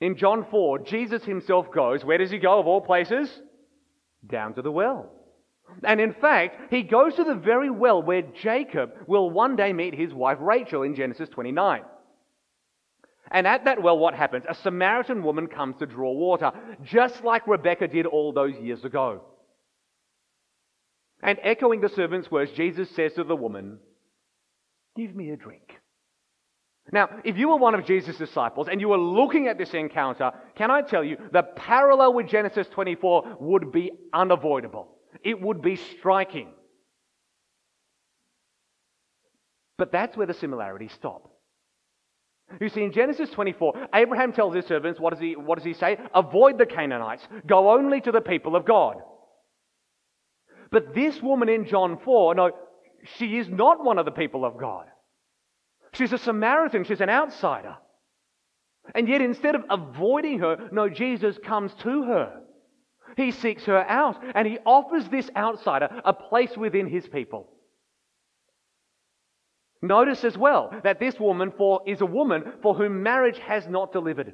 In 0.01 0.17
John 0.17 0.47
4, 0.51 0.81
Jesus 0.81 1.25
himself 1.25 1.73
goes, 1.73 2.05
where 2.05 2.19
does 2.19 2.31
he 2.31 2.39
go 2.39 2.61
of 2.61 2.67
all 2.67 2.81
places? 2.81 3.29
Down 4.27 4.55
to 4.55 4.63
the 4.63 4.71
well. 4.71 5.11
And 5.85 6.01
in 6.01 6.13
fact, 6.13 6.73
he 6.73 6.83
goes 6.83 7.15
to 7.17 7.25
the 7.25 7.35
very 7.35 7.71
well 7.71 8.03
where 8.03 8.23
Jacob 8.23 8.93
will 9.07 9.31
one 9.31 9.57
day 9.57 9.73
meet 9.73 9.95
his 9.95 10.13
wife 10.13 10.39
Rachel 10.41 10.83
in 10.83 10.95
Genesis 10.95 11.29
29. 11.31 11.83
And 13.31 13.47
at 13.47 13.65
that 13.65 13.83
well, 13.83 13.99
what 13.99 14.15
happens? 14.15 14.45
A 14.49 14.55
Samaritan 14.55 15.23
woman 15.23 15.47
comes 15.47 15.77
to 15.79 15.87
draw 15.87 16.13
water, 16.13 16.53
just 16.85 17.25
like 17.25 17.47
Rebecca 17.47 17.89
did 17.89 18.07
all 18.07 18.33
those 18.33 18.55
years 18.57 18.85
ago. 18.85 19.23
And 21.23 21.39
echoing 21.43 21.81
the 21.81 21.89
servant's 21.89 22.31
words, 22.31 22.51
Jesus 22.53 22.91
says 22.91 23.15
to 23.15 23.25
the 23.25 23.37
woman, 23.37 23.79
Give 24.97 25.15
me 25.15 25.31
a 25.31 25.37
drink. 25.37 25.82
Now, 26.91 27.09
if 27.25 27.39
you 27.39 27.49
were 27.49 27.57
one 27.57 27.75
of 27.75 27.87
Jesus' 27.87 28.17
disciples 28.17 28.69
and 28.69 28.81
you 28.81 28.89
were 28.89 28.99
looking 28.99 29.47
at 29.47 29.57
this 29.57 29.73
encounter, 29.73 30.33
can 30.57 30.71
I 30.71 30.83
tell 30.83 31.05
you, 31.05 31.17
the 31.33 31.43
parallel 31.43 32.15
with 32.15 32.29
Genesis 32.29 32.67
24 32.69 33.37
would 33.41 33.71
be 33.71 33.93
unavoidable. 34.13 34.89
It 35.23 35.41
would 35.41 35.63
be 35.63 35.77
striking. 35.77 36.49
But 39.79 39.93
that's 39.93 40.17
where 40.17 40.27
the 40.27 40.35
similarities 40.35 40.93
stop. 40.93 41.29
You 42.61 42.69
see, 42.69 42.83
in 42.83 42.93
Genesis 42.93 43.31
24, 43.31 43.89
Abraham 43.95 44.33
tells 44.33 44.55
his 44.55 44.67
servants, 44.67 45.01
what 45.01 45.11
does 45.11 45.21
he, 45.21 45.37
what 45.37 45.57
does 45.57 45.65
he 45.65 45.75
say? 45.75 45.97
Avoid 46.15 46.59
the 46.59 46.67
Canaanites. 46.67 47.27
Go 47.47 47.71
only 47.71 48.01
to 48.03 48.13
the 48.13 48.21
people 48.21 48.57
of 48.57 48.67
God. 48.67 48.97
But 50.71 50.95
this 50.95 51.21
woman 51.23 51.49
in 51.49 51.67
John 51.67 51.99
4, 52.05 52.35
no, 52.35 52.51
she 53.17 53.39
is 53.39 53.49
not 53.49 53.85
one 53.85 53.99
of 53.99 54.05
the 54.05 54.11
people 54.11 54.45
of 54.45 54.59
God. 54.59 54.87
She's 55.95 56.13
a 56.13 56.19
Samaritan, 56.19 56.85
she's 56.85 57.01
an 57.01 57.11
outsider. 57.11 57.77
And 58.95 59.09
yet, 59.09 59.21
instead 59.21 59.55
of 59.55 59.65
avoiding 59.71 60.41
her, 60.41 60.69
no, 60.73 60.89
Jesus 60.89 61.39
comes 61.45 61.73
to 61.83 62.05
her. 62.05 62.41
He 63.17 63.31
seeks 63.31 63.65
her 63.67 63.79
out, 63.79 64.17
and 64.35 64.47
he 64.47 64.59
offers 64.65 65.09
this 65.09 65.31
outsider 65.37 65.89
a 66.05 66.13
place 66.13 66.57
within 66.57 66.89
his 66.89 67.07
people. 67.07 67.49
Notice 69.83 70.25
as 70.25 70.39
well 70.39 70.73
that 70.85 71.01
this 71.01 71.19
woman 71.19 71.53
for, 71.57 71.83
is 71.87 72.01
a 72.01 72.07
woman 72.07 72.45
for 72.63 72.75
whom 72.75 73.03
marriage 73.03 73.39
has 73.39 73.67
not 73.67 73.93
delivered. 73.93 74.33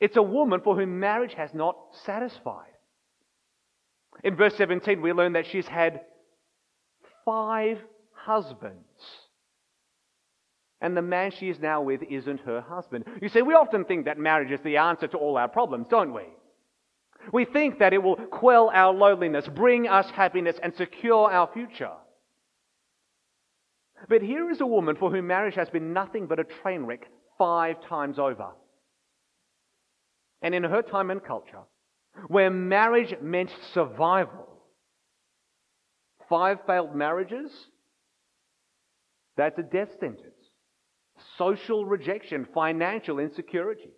It's 0.00 0.16
a 0.16 0.22
woman 0.22 0.60
for 0.60 0.76
whom 0.76 1.00
marriage 1.00 1.34
has 1.34 1.54
not 1.54 1.76
satisfied. 2.04 2.66
In 4.22 4.36
verse 4.36 4.54
17, 4.56 5.00
we 5.00 5.12
learn 5.12 5.32
that 5.32 5.46
she's 5.46 5.66
had 5.66 6.02
five 7.24 7.78
husbands. 8.12 8.84
And 10.82 10.96
the 10.96 11.02
man 11.02 11.30
she 11.30 11.48
is 11.48 11.60
now 11.60 11.80
with 11.80 12.02
isn't 12.02 12.40
her 12.40 12.60
husband. 12.60 13.04
You 13.22 13.28
see, 13.28 13.40
we 13.40 13.54
often 13.54 13.84
think 13.84 14.04
that 14.04 14.18
marriage 14.18 14.50
is 14.50 14.60
the 14.62 14.78
answer 14.78 15.06
to 15.06 15.16
all 15.16 15.38
our 15.38 15.48
problems, 15.48 15.86
don't 15.88 16.12
we? 16.12 16.24
We 17.32 17.44
think 17.44 17.78
that 17.78 17.92
it 17.92 18.02
will 18.02 18.16
quell 18.16 18.68
our 18.74 18.92
loneliness, 18.92 19.46
bring 19.46 19.86
us 19.86 20.10
happiness, 20.10 20.56
and 20.60 20.74
secure 20.74 21.30
our 21.30 21.48
future. 21.54 21.92
But 24.08 24.22
here 24.22 24.50
is 24.50 24.60
a 24.60 24.66
woman 24.66 24.96
for 24.96 25.08
whom 25.08 25.28
marriage 25.28 25.54
has 25.54 25.70
been 25.70 25.92
nothing 25.92 26.26
but 26.26 26.40
a 26.40 26.44
train 26.44 26.82
wreck 26.82 27.06
five 27.38 27.76
times 27.88 28.18
over. 28.18 28.48
And 30.42 30.52
in 30.52 30.64
her 30.64 30.82
time 30.82 31.12
and 31.12 31.22
culture, 31.22 31.62
where 32.26 32.50
marriage 32.50 33.14
meant 33.22 33.54
survival. 33.72 34.48
Five 36.28 36.58
failed 36.66 36.96
marriages, 36.96 37.52
that's 39.36 39.58
a 39.58 39.62
death 39.62 39.90
sentence. 40.00 40.31
Social 41.38 41.84
rejection, 41.84 42.46
financial 42.54 43.18
insecurity. 43.18 43.90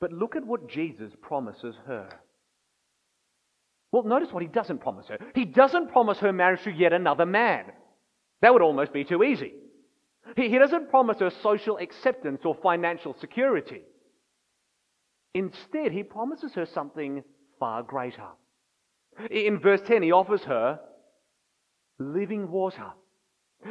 But 0.00 0.12
look 0.12 0.36
at 0.36 0.46
what 0.46 0.68
Jesus 0.68 1.12
promises 1.20 1.74
her. 1.86 2.08
Well, 3.92 4.02
notice 4.04 4.32
what 4.32 4.42
he 4.42 4.48
doesn't 4.48 4.80
promise 4.80 5.06
her. 5.08 5.18
He 5.34 5.44
doesn't 5.44 5.92
promise 5.92 6.18
her 6.18 6.32
marriage 6.32 6.62
to 6.64 6.72
yet 6.72 6.92
another 6.92 7.26
man. 7.26 7.66
That 8.40 8.52
would 8.52 8.62
almost 8.62 8.92
be 8.92 9.04
too 9.04 9.22
easy. 9.22 9.52
He, 10.36 10.48
he 10.48 10.58
doesn't 10.58 10.90
promise 10.90 11.18
her 11.20 11.30
social 11.42 11.78
acceptance 11.78 12.40
or 12.44 12.56
financial 12.62 13.14
security. 13.20 13.82
Instead, 15.34 15.92
he 15.92 16.02
promises 16.02 16.52
her 16.54 16.66
something 16.66 17.22
far 17.58 17.82
greater. 17.82 18.28
In 19.30 19.60
verse 19.60 19.80
10, 19.86 20.02
he 20.02 20.12
offers 20.12 20.42
her 20.44 20.80
living 21.98 22.50
water. 22.50 22.92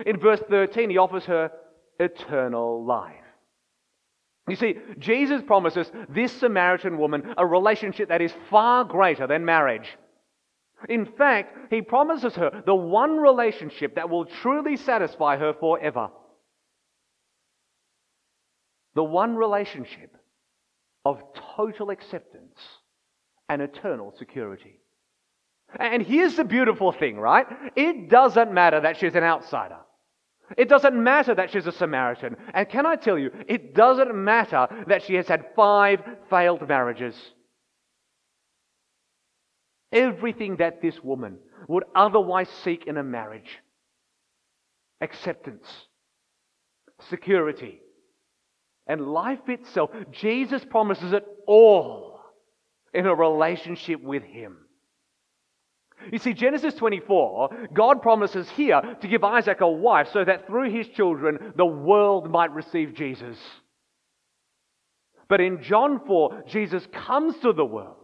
In 0.05 0.19
verse 0.19 0.41
13, 0.49 0.89
he 0.89 0.97
offers 0.97 1.25
her 1.25 1.51
eternal 1.99 2.83
life. 2.85 3.15
You 4.47 4.55
see, 4.55 4.75
Jesus 4.97 5.41
promises 5.45 5.91
this 6.09 6.31
Samaritan 6.31 6.97
woman 6.97 7.33
a 7.37 7.45
relationship 7.45 8.09
that 8.09 8.21
is 8.21 8.33
far 8.49 8.83
greater 8.83 9.27
than 9.27 9.45
marriage. 9.45 9.87
In 10.89 11.05
fact, 11.05 11.55
he 11.69 11.81
promises 11.81 12.33
her 12.35 12.63
the 12.65 12.75
one 12.75 13.17
relationship 13.17 13.95
that 13.95 14.09
will 14.09 14.25
truly 14.25 14.77
satisfy 14.77 15.37
her 15.37 15.53
forever. 15.53 16.09
The 18.95 19.03
one 19.03 19.35
relationship 19.35 20.17
of 21.05 21.21
total 21.55 21.91
acceptance 21.91 22.59
and 23.47 23.61
eternal 23.61 24.13
security. 24.17 24.80
And 25.79 26.03
here's 26.03 26.35
the 26.35 26.43
beautiful 26.43 26.91
thing, 26.91 27.17
right? 27.17 27.47
It 27.75 28.09
doesn't 28.09 28.53
matter 28.53 28.81
that 28.81 28.97
she's 28.97 29.15
an 29.15 29.23
outsider. 29.23 29.77
It 30.57 30.67
doesn't 30.67 31.01
matter 31.01 31.33
that 31.35 31.51
she's 31.51 31.67
a 31.67 31.71
Samaritan. 31.71 32.35
And 32.53 32.67
can 32.67 32.85
I 32.85 32.95
tell 32.95 33.17
you, 33.17 33.31
it 33.47 33.73
doesn't 33.73 34.13
matter 34.13 34.67
that 34.87 35.03
she 35.03 35.15
has 35.15 35.27
had 35.27 35.45
five 35.55 36.01
failed 36.29 36.67
marriages. 36.67 37.15
Everything 39.91 40.57
that 40.57 40.81
this 40.81 41.01
woman 41.01 41.37
would 41.67 41.83
otherwise 41.95 42.49
seek 42.63 42.87
in 42.87 42.97
a 42.97 43.03
marriage 43.03 43.59
acceptance, 45.01 45.67
security, 47.09 47.81
and 48.87 49.01
life 49.01 49.47
itself. 49.47 49.89
Jesus 50.11 50.63
promises 50.63 51.11
it 51.13 51.25
all 51.47 52.19
in 52.93 53.07
a 53.07 53.15
relationship 53.15 54.01
with 54.01 54.23
Him. 54.23 54.60
You 56.11 56.19
see, 56.19 56.33
Genesis 56.33 56.73
24, 56.75 57.67
God 57.73 58.01
promises 58.01 58.49
here 58.51 58.81
to 59.01 59.07
give 59.07 59.23
Isaac 59.23 59.61
a 59.61 59.69
wife 59.69 60.07
so 60.11 60.23
that 60.23 60.47
through 60.47 60.71
his 60.71 60.87
children 60.89 61.53
the 61.55 61.65
world 61.65 62.29
might 62.29 62.53
receive 62.53 62.93
Jesus. 62.93 63.37
But 65.29 65.41
in 65.41 65.61
John 65.63 66.01
4, 66.05 66.43
Jesus 66.47 66.85
comes 66.91 67.37
to 67.39 67.53
the 67.53 67.65
world 67.65 67.95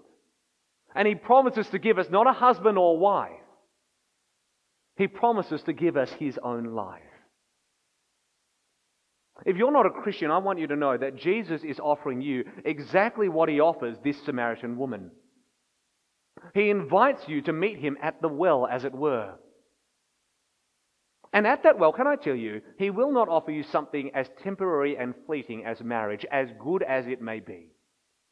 and 0.95 1.07
he 1.07 1.15
promises 1.15 1.67
to 1.69 1.79
give 1.79 1.99
us 1.99 2.07
not 2.09 2.27
a 2.27 2.33
husband 2.33 2.77
or 2.77 2.97
wife, 2.97 3.31
he 4.95 5.07
promises 5.07 5.61
to 5.63 5.73
give 5.73 5.97
us 5.97 6.11
his 6.13 6.39
own 6.41 6.73
life. 6.73 7.01
If 9.45 9.57
you're 9.57 9.71
not 9.71 9.85
a 9.85 9.91
Christian, 9.91 10.31
I 10.31 10.39
want 10.39 10.59
you 10.59 10.67
to 10.67 10.75
know 10.75 10.97
that 10.97 11.15
Jesus 11.15 11.63
is 11.63 11.79
offering 11.79 12.21
you 12.21 12.45
exactly 12.65 13.29
what 13.29 13.49
he 13.49 13.59
offers 13.59 13.97
this 14.03 14.17
Samaritan 14.25 14.77
woman. 14.77 15.11
He 16.53 16.69
invites 16.69 17.27
you 17.27 17.41
to 17.43 17.53
meet 17.53 17.79
him 17.79 17.97
at 18.01 18.21
the 18.21 18.27
well, 18.27 18.67
as 18.67 18.83
it 18.83 18.93
were. 18.93 19.35
And 21.33 21.45
at 21.45 21.63
that 21.63 21.77
well, 21.77 21.91
can 21.91 22.07
I 22.07 22.15
tell 22.15 22.35
you, 22.35 22.61
he 22.79 22.89
will 22.89 23.11
not 23.11 23.29
offer 23.29 23.51
you 23.51 23.63
something 23.63 24.11
as 24.15 24.29
temporary 24.43 24.97
and 24.97 25.13
fleeting 25.25 25.65
as 25.65 25.81
marriage, 25.81 26.25
as 26.31 26.49
good 26.59 26.83
as 26.83 27.05
it 27.07 27.21
may 27.21 27.39
be. 27.39 27.69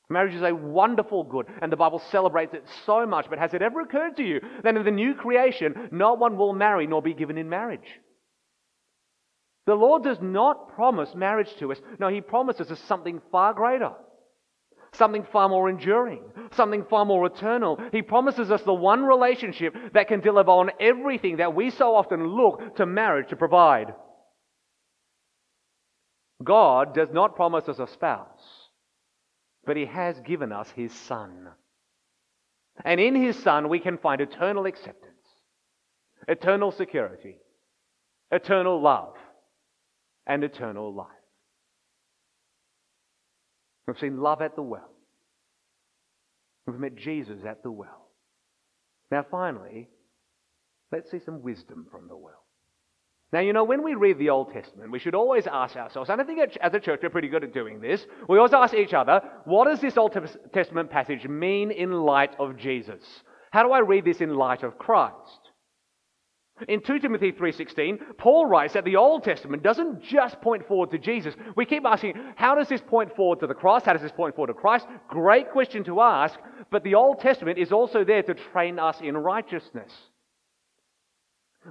Marriage 0.09 0.35
is 0.35 0.43
a 0.43 0.53
wonderful 0.53 1.23
good, 1.23 1.47
and 1.61 1.71
the 1.71 1.77
Bible 1.77 2.01
celebrates 2.11 2.53
it 2.53 2.63
so 2.85 3.05
much. 3.05 3.27
But 3.29 3.39
has 3.39 3.53
it 3.53 3.61
ever 3.61 3.81
occurred 3.81 4.17
to 4.17 4.23
you 4.23 4.39
that 4.63 4.75
in 4.75 4.85
the 4.85 4.91
new 4.91 5.15
creation, 5.15 5.89
no 5.91 6.13
one 6.13 6.37
will 6.37 6.53
marry 6.53 6.85
nor 6.85 7.01
be 7.01 7.13
given 7.13 7.37
in 7.37 7.49
marriage? 7.49 7.99
The 9.65 9.73
Lord 9.73 10.03
does 10.03 10.19
not 10.21 10.75
promise 10.75 11.15
marriage 11.15 11.49
to 11.57 11.71
us. 11.71 11.79
No, 11.99 12.07
He 12.07 12.21
promises 12.21 12.69
us 12.69 12.79
something 12.81 13.19
far 13.31 13.53
greater, 13.55 13.93
something 14.95 15.25
far 15.31 15.49
more 15.49 15.69
enduring, 15.69 16.23
something 16.51 16.85
far 16.89 17.05
more 17.05 17.25
eternal. 17.25 17.79
He 17.91 18.01
promises 18.01 18.51
us 18.51 18.61
the 18.63 18.73
one 18.73 19.03
relationship 19.03 19.75
that 19.93 20.07
can 20.07 20.19
deliver 20.19 20.51
on 20.51 20.71
everything 20.79 21.37
that 21.37 21.55
we 21.55 21.69
so 21.69 21.95
often 21.95 22.27
look 22.27 22.75
to 22.77 22.85
marriage 22.85 23.29
to 23.29 23.35
provide. 23.35 23.93
God 26.43 26.93
does 26.93 27.09
not 27.11 27.35
promise 27.35 27.69
us 27.69 27.79
a 27.79 27.87
spouse 27.87 28.65
but 29.65 29.77
He 29.77 29.85
has 29.85 30.19
given 30.21 30.51
us 30.51 30.69
His 30.71 30.93
Son. 30.93 31.49
And 32.83 32.99
in 32.99 33.15
His 33.15 33.37
Son, 33.37 33.69
we 33.69 33.79
can 33.79 33.97
find 33.97 34.21
eternal 34.21 34.65
acceptance, 34.65 35.13
eternal 36.27 36.71
security, 36.71 37.37
eternal 38.31 38.81
love, 38.81 39.15
and 40.27 40.43
eternal 40.43 40.93
life. 40.93 41.07
We've 43.87 43.99
seen 43.99 44.19
love 44.19 44.41
at 44.41 44.55
the 44.55 44.61
well. 44.61 44.89
We've 46.65 46.79
met 46.79 46.95
Jesus 46.95 47.39
at 47.47 47.61
the 47.63 47.71
well. 47.71 48.09
Now, 49.11 49.25
finally, 49.29 49.89
let's 50.91 51.11
see 51.11 51.19
some 51.19 51.43
wisdom 51.43 51.85
from 51.91 52.07
the 52.07 52.17
well. 52.17 52.41
Now, 53.31 53.41
you 53.41 53.53
know, 53.53 53.63
when 53.63 53.83
we 53.83 53.95
read 53.95 54.17
the 54.17 54.29
Old 54.29 54.53
Testament, 54.53 54.91
we 54.91 54.99
should 54.99 55.15
always 55.15 55.45
ask 55.45 55.75
ourselves, 55.75 56.09
and 56.09 56.21
I 56.21 56.23
think 56.23 56.57
as 56.61 56.73
a 56.73 56.79
church 56.79 57.01
we're 57.03 57.09
pretty 57.09 57.27
good 57.27 57.43
at 57.43 57.53
doing 57.53 57.81
this, 57.81 58.05
we 58.29 58.37
always 58.37 58.53
ask 58.53 58.73
each 58.73 58.93
other, 58.93 59.21
what 59.45 59.67
does 59.67 59.81
this 59.81 59.97
Old 59.97 60.17
Testament 60.53 60.89
passage 60.89 61.27
mean 61.27 61.71
in 61.71 61.91
light 61.91 62.35
of 62.39 62.55
Jesus? 62.55 63.03
How 63.51 63.63
do 63.63 63.71
I 63.71 63.79
read 63.79 64.05
this 64.05 64.21
in 64.21 64.35
light 64.35 64.63
of 64.63 64.77
Christ? 64.77 65.44
In 66.69 66.81
2 66.81 66.99
Timothy 66.99 67.33
3:16, 67.33 68.17
Paul 68.17 68.45
writes 68.45 68.73
that 68.73 68.85
the 68.85 68.95
Old 68.95 69.25
Testament 69.25 69.61
doesn't 69.61 70.01
just 70.01 70.39
point 70.39 70.65
forward 70.65 70.91
to 70.91 70.97
Jesus. 70.97 71.35
We 71.57 71.65
keep 71.65 71.85
asking, 71.85 72.13
how 72.37 72.55
does 72.55 72.69
this 72.69 72.81
point 72.81 73.13
forward 73.13 73.41
to 73.41 73.47
the 73.47 73.53
cross? 73.53 73.83
How 73.83 73.91
does 73.91 74.01
this 74.01 74.13
point 74.13 74.35
forward 74.35 74.53
to 74.53 74.59
Christ? 74.59 74.87
Great 75.09 75.51
question 75.51 75.83
to 75.83 75.99
ask, 75.99 76.39
but 76.71 76.83
the 76.83 76.95
Old 76.95 77.19
Testament 77.19 77.57
is 77.57 77.73
also 77.73 78.05
there 78.05 78.23
to 78.23 78.33
train 78.33 78.79
us 78.79 79.01
in 79.01 79.17
righteousness. 79.17 79.91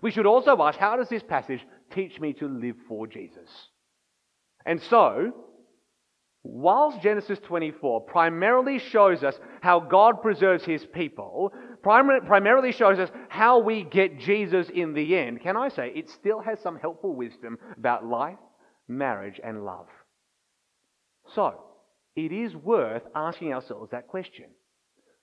We 0.03 0.11
should 0.11 0.27
also 0.27 0.61
ask, 0.63 0.79
how 0.79 0.97
does 0.97 1.09
this 1.09 1.23
passage 1.23 1.65
teach 1.91 2.21
me 2.21 2.35
to 2.35 2.49
live 2.49 2.77
for 2.87 3.07
Jesus? 3.07 3.49
And 4.67 4.83
so, 4.83 5.33
whilst 6.43 7.01
Genesis 7.01 7.39
24 7.41 8.03
primarily 8.03 8.79
shows 8.79 9.25
us 9.25 9.39
how 9.63 9.81
God 9.81 10.21
preserves 10.21 10.65
his 10.65 10.85
people, 10.85 11.55
primarily 11.85 12.73
shows 12.73 12.99
us 12.99 13.11
how 13.29 13.61
we 13.61 13.85
get 13.85 14.19
Jesus 14.19 14.69
in 14.71 14.95
the 14.95 15.17
end, 15.17 15.43
can 15.43 15.57
I 15.57 15.69
say 15.69 15.93
it 15.95 16.11
still 16.11 16.41
has 16.41 16.59
some 16.61 16.79
helpful 16.79 17.15
wisdom 17.15 17.59
about 17.77 18.05
life, 18.05 18.39
marriage, 18.89 19.41
and 19.43 19.65
love. 19.65 19.87
So, 21.35 21.61
it 22.17 22.33
is 22.33 22.55
worth 22.55 23.03
asking 23.15 23.53
ourselves 23.53 23.91
that 23.91 24.09
question. 24.09 24.47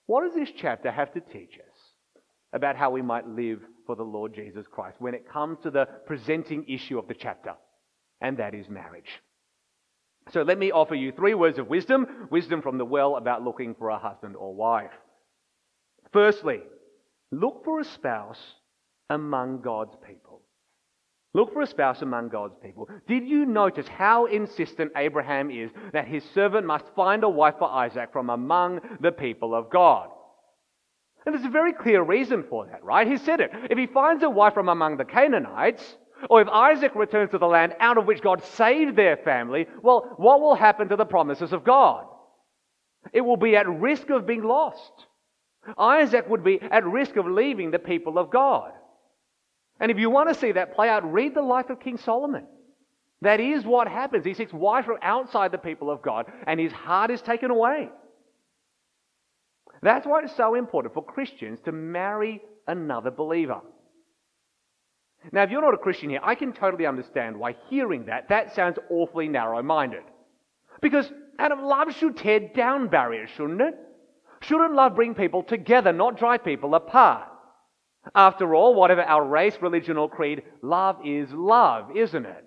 What 0.06 0.24
does 0.24 0.34
this 0.34 0.50
chapter 0.56 0.90
have 0.90 1.12
to 1.14 1.20
teach 1.20 1.54
us 1.54 1.78
about 2.52 2.76
how 2.76 2.90
we 2.90 3.02
might 3.02 3.26
live 3.26 3.60
for 3.86 3.96
the 3.96 4.02
Lord 4.02 4.34
Jesus 4.34 4.66
Christ 4.70 4.96
when 5.00 5.14
it 5.14 5.28
comes 5.28 5.58
to 5.62 5.70
the 5.70 5.86
presenting 6.06 6.64
issue 6.68 6.98
of 6.98 7.08
the 7.08 7.14
chapter, 7.14 7.54
and 8.20 8.36
that 8.38 8.54
is 8.54 8.68
marriage. 8.68 9.20
So 10.30 10.42
let 10.42 10.58
me 10.58 10.70
offer 10.70 10.94
you 10.94 11.12
three 11.12 11.34
words 11.34 11.58
of 11.58 11.68
wisdom 11.68 12.28
wisdom 12.30 12.62
from 12.62 12.78
the 12.78 12.84
well 12.84 13.16
about 13.16 13.42
looking 13.42 13.74
for 13.74 13.88
a 13.88 13.98
husband 13.98 14.36
or 14.36 14.54
wife. 14.54 14.92
Firstly, 16.12 16.60
look 17.30 17.64
for 17.64 17.80
a 17.80 17.84
spouse 17.84 18.40
among 19.10 19.62
God's 19.62 19.96
people. 20.06 20.42
Look 21.34 21.54
for 21.54 21.62
a 21.62 21.66
spouse 21.66 22.02
among 22.02 22.28
God's 22.28 22.56
people. 22.62 22.88
Did 23.08 23.26
you 23.26 23.46
notice 23.46 23.88
how 23.88 24.26
insistent 24.26 24.92
Abraham 24.96 25.50
is 25.50 25.70
that 25.94 26.06
his 26.06 26.22
servant 26.34 26.66
must 26.66 26.84
find 26.94 27.24
a 27.24 27.28
wife 27.28 27.54
for 27.58 27.70
Isaac 27.70 28.12
from 28.12 28.28
among 28.28 28.80
the 29.00 29.12
people 29.12 29.54
of 29.54 29.70
God? 29.70 30.10
And 31.24 31.34
there's 31.34 31.46
a 31.46 31.50
very 31.50 31.72
clear 31.72 32.02
reason 32.02 32.44
for 32.50 32.66
that, 32.66 32.84
right? 32.84 33.06
He 33.06 33.16
said 33.16 33.40
it. 33.40 33.50
If 33.70 33.78
he 33.78 33.86
finds 33.86 34.22
a 34.22 34.28
wife 34.28 34.52
from 34.52 34.68
among 34.68 34.98
the 34.98 35.04
Canaanites, 35.06 35.96
or 36.28 36.42
if 36.42 36.48
Isaac 36.48 36.94
returns 36.94 37.30
to 37.30 37.38
the 37.38 37.46
land 37.46 37.74
out 37.80 37.96
of 37.96 38.06
which 38.06 38.20
God 38.20 38.44
saved 38.44 38.96
their 38.96 39.16
family, 39.16 39.66
well, 39.82 40.14
what 40.18 40.40
will 40.40 40.54
happen 40.54 40.88
to 40.88 40.96
the 40.96 41.06
promises 41.06 41.52
of 41.52 41.64
God? 41.64 42.04
It 43.12 43.22
will 43.22 43.38
be 43.38 43.56
at 43.56 43.68
risk 43.68 44.10
of 44.10 44.26
being 44.26 44.42
lost. 44.42 45.06
Isaac 45.78 46.28
would 46.28 46.42
be 46.42 46.60
at 46.60 46.84
risk 46.84 47.16
of 47.16 47.26
leaving 47.26 47.70
the 47.70 47.78
people 47.78 48.18
of 48.18 48.30
God. 48.30 48.72
And 49.80 49.90
if 49.90 49.98
you 49.98 50.10
want 50.10 50.28
to 50.28 50.34
see 50.34 50.52
that 50.52 50.74
play 50.74 50.88
out, 50.88 51.10
read 51.12 51.34
the 51.34 51.42
life 51.42 51.70
of 51.70 51.80
King 51.80 51.98
Solomon. 51.98 52.46
That 53.20 53.40
is 53.40 53.64
what 53.64 53.86
happens. 53.86 54.24
He 54.24 54.34
seeks 54.34 54.52
wife 54.52 54.84
from 54.84 54.98
outside 55.02 55.52
the 55.52 55.58
people 55.58 55.90
of 55.90 56.02
God, 56.02 56.26
and 56.46 56.58
his 56.58 56.72
heart 56.72 57.10
is 57.10 57.22
taken 57.22 57.50
away. 57.50 57.88
That's 59.82 60.06
why 60.06 60.22
it's 60.22 60.36
so 60.36 60.54
important 60.54 60.94
for 60.94 61.04
Christians 61.04 61.60
to 61.64 61.72
marry 61.72 62.42
another 62.66 63.10
believer. 63.10 63.60
Now, 65.30 65.44
if 65.44 65.50
you're 65.50 65.62
not 65.62 65.74
a 65.74 65.78
Christian 65.78 66.10
here, 66.10 66.20
I 66.22 66.34
can 66.34 66.52
totally 66.52 66.86
understand 66.86 67.36
why 67.36 67.56
hearing 67.68 68.06
that, 68.06 68.28
that 68.28 68.54
sounds 68.54 68.78
awfully 68.90 69.28
narrow 69.28 69.62
minded. 69.62 70.02
Because 70.80 71.10
Adam, 71.38 71.62
love 71.62 71.94
should 71.94 72.16
tear 72.16 72.40
down 72.40 72.88
barriers, 72.88 73.30
shouldn't 73.36 73.60
it? 73.60 73.74
Shouldn't 74.42 74.74
love 74.74 74.94
bring 74.94 75.14
people 75.14 75.42
together, 75.42 75.92
not 75.92 76.18
drive 76.18 76.44
people 76.44 76.74
apart? 76.74 77.28
After 78.14 78.54
all, 78.54 78.74
whatever 78.74 79.02
our 79.02 79.24
race, 79.24 79.56
religion, 79.60 79.96
or 79.96 80.10
creed, 80.10 80.42
love 80.62 80.98
is 81.04 81.30
love, 81.32 81.96
isn't 81.96 82.26
it? 82.26 82.44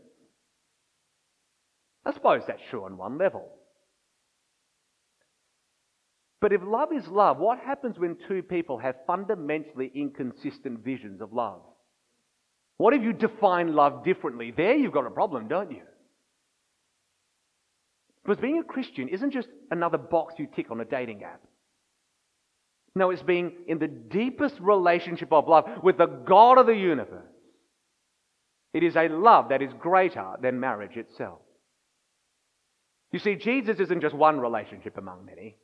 I 2.05 2.13
suppose 2.13 2.41
that's 2.45 2.61
true 2.69 2.83
on 2.83 2.97
one 2.97 3.17
level. 3.17 3.49
But 6.41 6.51
if 6.51 6.61
love 6.61 6.89
is 6.93 7.07
love, 7.07 7.37
what 7.37 7.59
happens 7.59 7.97
when 7.97 8.17
two 8.27 8.43
people 8.43 8.77
have 8.77 8.95
fundamentally 9.07 9.89
inconsistent 9.95 10.83
visions 10.83 11.21
of 11.21 11.33
love? 11.33 11.61
What 12.77 12.93
if 12.93 13.01
you 13.01 13.13
define 13.13 13.73
love 13.73 14.03
differently? 14.03 14.51
There 14.51 14.75
you've 14.75 14.91
got 14.91 15.07
a 15.07 15.11
problem, 15.11 15.47
don't 15.47 15.71
you? 15.71 15.81
Because 18.23 18.41
being 18.41 18.59
a 18.59 18.63
Christian 18.63 19.07
isn't 19.07 19.31
just 19.31 19.47
another 19.71 19.97
box 19.97 20.35
you 20.37 20.47
tick 20.53 20.71
on 20.71 20.81
a 20.81 20.85
dating 20.85 21.23
app. 21.23 21.41
No, 22.95 23.09
it's 23.09 23.21
being 23.21 23.51
in 23.67 23.77
the 23.77 23.87
deepest 23.87 24.55
relationship 24.59 25.33
of 25.33 25.47
love 25.47 25.65
with 25.83 25.97
the 25.97 26.05
God 26.05 26.57
of 26.57 26.65
the 26.65 26.75
universe. 26.75 27.25
It 28.73 28.83
is 28.83 28.95
a 28.95 29.09
love 29.09 29.49
that 29.49 29.61
is 29.61 29.71
greater 29.79 30.33
than 30.41 30.59
marriage 30.59 30.95
itself. 30.95 31.39
You 33.11 33.19
see, 33.19 33.35
Jesus 33.35 33.79
isn't 33.79 34.01
just 34.01 34.15
one 34.15 34.39
relationship 34.39 34.97
among 34.97 35.25
many. 35.25 35.55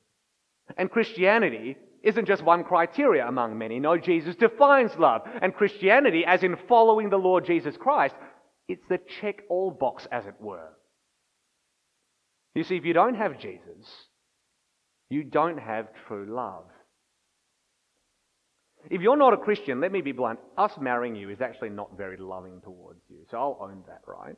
And 0.78 0.91
Christianity 0.91 1.78
isn't 2.04 2.28
just 2.28 2.44
one 2.44 2.63
criteria 2.63 3.28
among 3.28 3.58
many. 3.58 3.80
No, 3.80 3.98
Jesus 3.98 4.36
defines 4.36 4.91
love. 4.98 5.22
And 5.41 5.54
Christianity, 5.54 6.24
as 6.26 6.44
in 6.44 6.58
following 6.67 7.10
the 7.10 7.17
Lord 7.17 7.46
Jesus 7.46 7.76
Christ, 7.78 8.15
it's 8.67 8.84
the 8.89 9.00
check 9.20 9.41
all 9.50 9.72
box, 9.72 10.08
as 10.12 10.26
it 10.26 10.36
were. 10.39 10.70
You 12.56 12.63
see, 12.63 12.78
if 12.78 12.86
you 12.86 12.94
don't 12.94 13.15
have 13.15 13.39
Jesus, 13.39 13.86
you 15.10 15.24
don't 15.24 15.58
have 15.58 15.88
true 16.08 16.34
love. 16.34 16.65
If 18.89 19.02
you're 19.02 19.17
not 19.17 19.34
a 19.34 19.38
Christian, 19.38 19.80
let 19.80 19.91
me 19.91 20.02
be 20.02 20.12
blunt, 20.12 20.39
us 20.58 20.72
marrying 20.80 21.15
you 21.15 21.30
is 21.30 21.41
actually 21.41 21.70
not 21.70 21.98
very 21.98 22.17
loving 22.17 22.62
towards 22.62 23.02
you. 23.10 23.17
So 23.30 23.38
I'll 23.38 23.58
own 23.62 23.84
that, 23.88 24.02
right? 24.08 24.36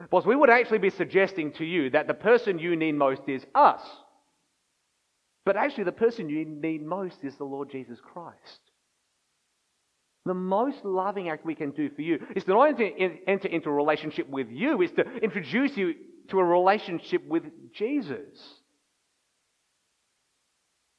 Because 0.00 0.24
we 0.24 0.36
would 0.36 0.50
actually 0.50 0.78
be 0.78 0.90
suggesting 0.90 1.52
to 1.54 1.64
you 1.64 1.90
that 1.90 2.06
the 2.06 2.14
person 2.14 2.58
you 2.58 2.76
need 2.76 2.92
most 2.92 3.22
is 3.26 3.44
us. 3.54 3.82
But 5.44 5.56
actually, 5.56 5.84
the 5.84 5.92
person 5.92 6.28
you 6.28 6.44
need 6.44 6.84
most 6.84 7.16
is 7.22 7.36
the 7.36 7.44
Lord 7.44 7.70
Jesus 7.70 7.98
Christ. 8.00 8.60
The 10.26 10.34
most 10.34 10.84
loving 10.84 11.30
act 11.30 11.46
we 11.46 11.54
can 11.54 11.70
do 11.70 11.88
for 11.88 12.02
you 12.02 12.18
is 12.36 12.44
to 12.44 12.50
not 12.50 12.78
enter 12.78 13.48
into 13.48 13.70
a 13.70 13.72
relationship 13.72 14.28
with 14.28 14.48
you, 14.50 14.82
is 14.82 14.92
to 14.92 15.04
introduce 15.22 15.76
you 15.76 15.94
to 16.28 16.38
a 16.38 16.44
relationship 16.44 17.26
with 17.26 17.44
Jesus. 17.72 18.57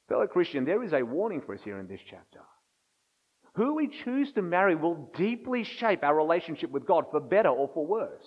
Fellow 0.10 0.28
Christian, 0.28 0.66
there 0.66 0.84
is 0.84 0.92
a 0.92 1.04
warning 1.04 1.42
for 1.46 1.54
us 1.54 1.62
here 1.64 1.80
in 1.80 1.88
this 1.88 2.02
chapter. 2.10 2.40
Who 3.54 3.76
we 3.76 3.90
choose 4.04 4.32
to 4.34 4.42
marry 4.42 4.76
will 4.76 5.10
deeply 5.16 5.64
shape 5.64 6.04
our 6.04 6.16
relationship 6.16 6.72
with 6.72 6.88
God 6.88 7.06
for 7.12 7.20
better 7.20 7.50
or 7.50 7.70
for 7.74 7.86
worse. 7.86 8.26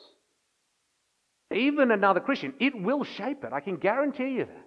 Even 1.53 1.91
another 1.91 2.21
Christian, 2.21 2.55
it 2.61 2.81
will 2.81 3.05
shape 3.05 3.45
it. 3.45 3.53
I 3.53 3.61
can 3.61 3.77
guarantee 3.77 4.37
you 4.37 4.45
that. 4.47 4.65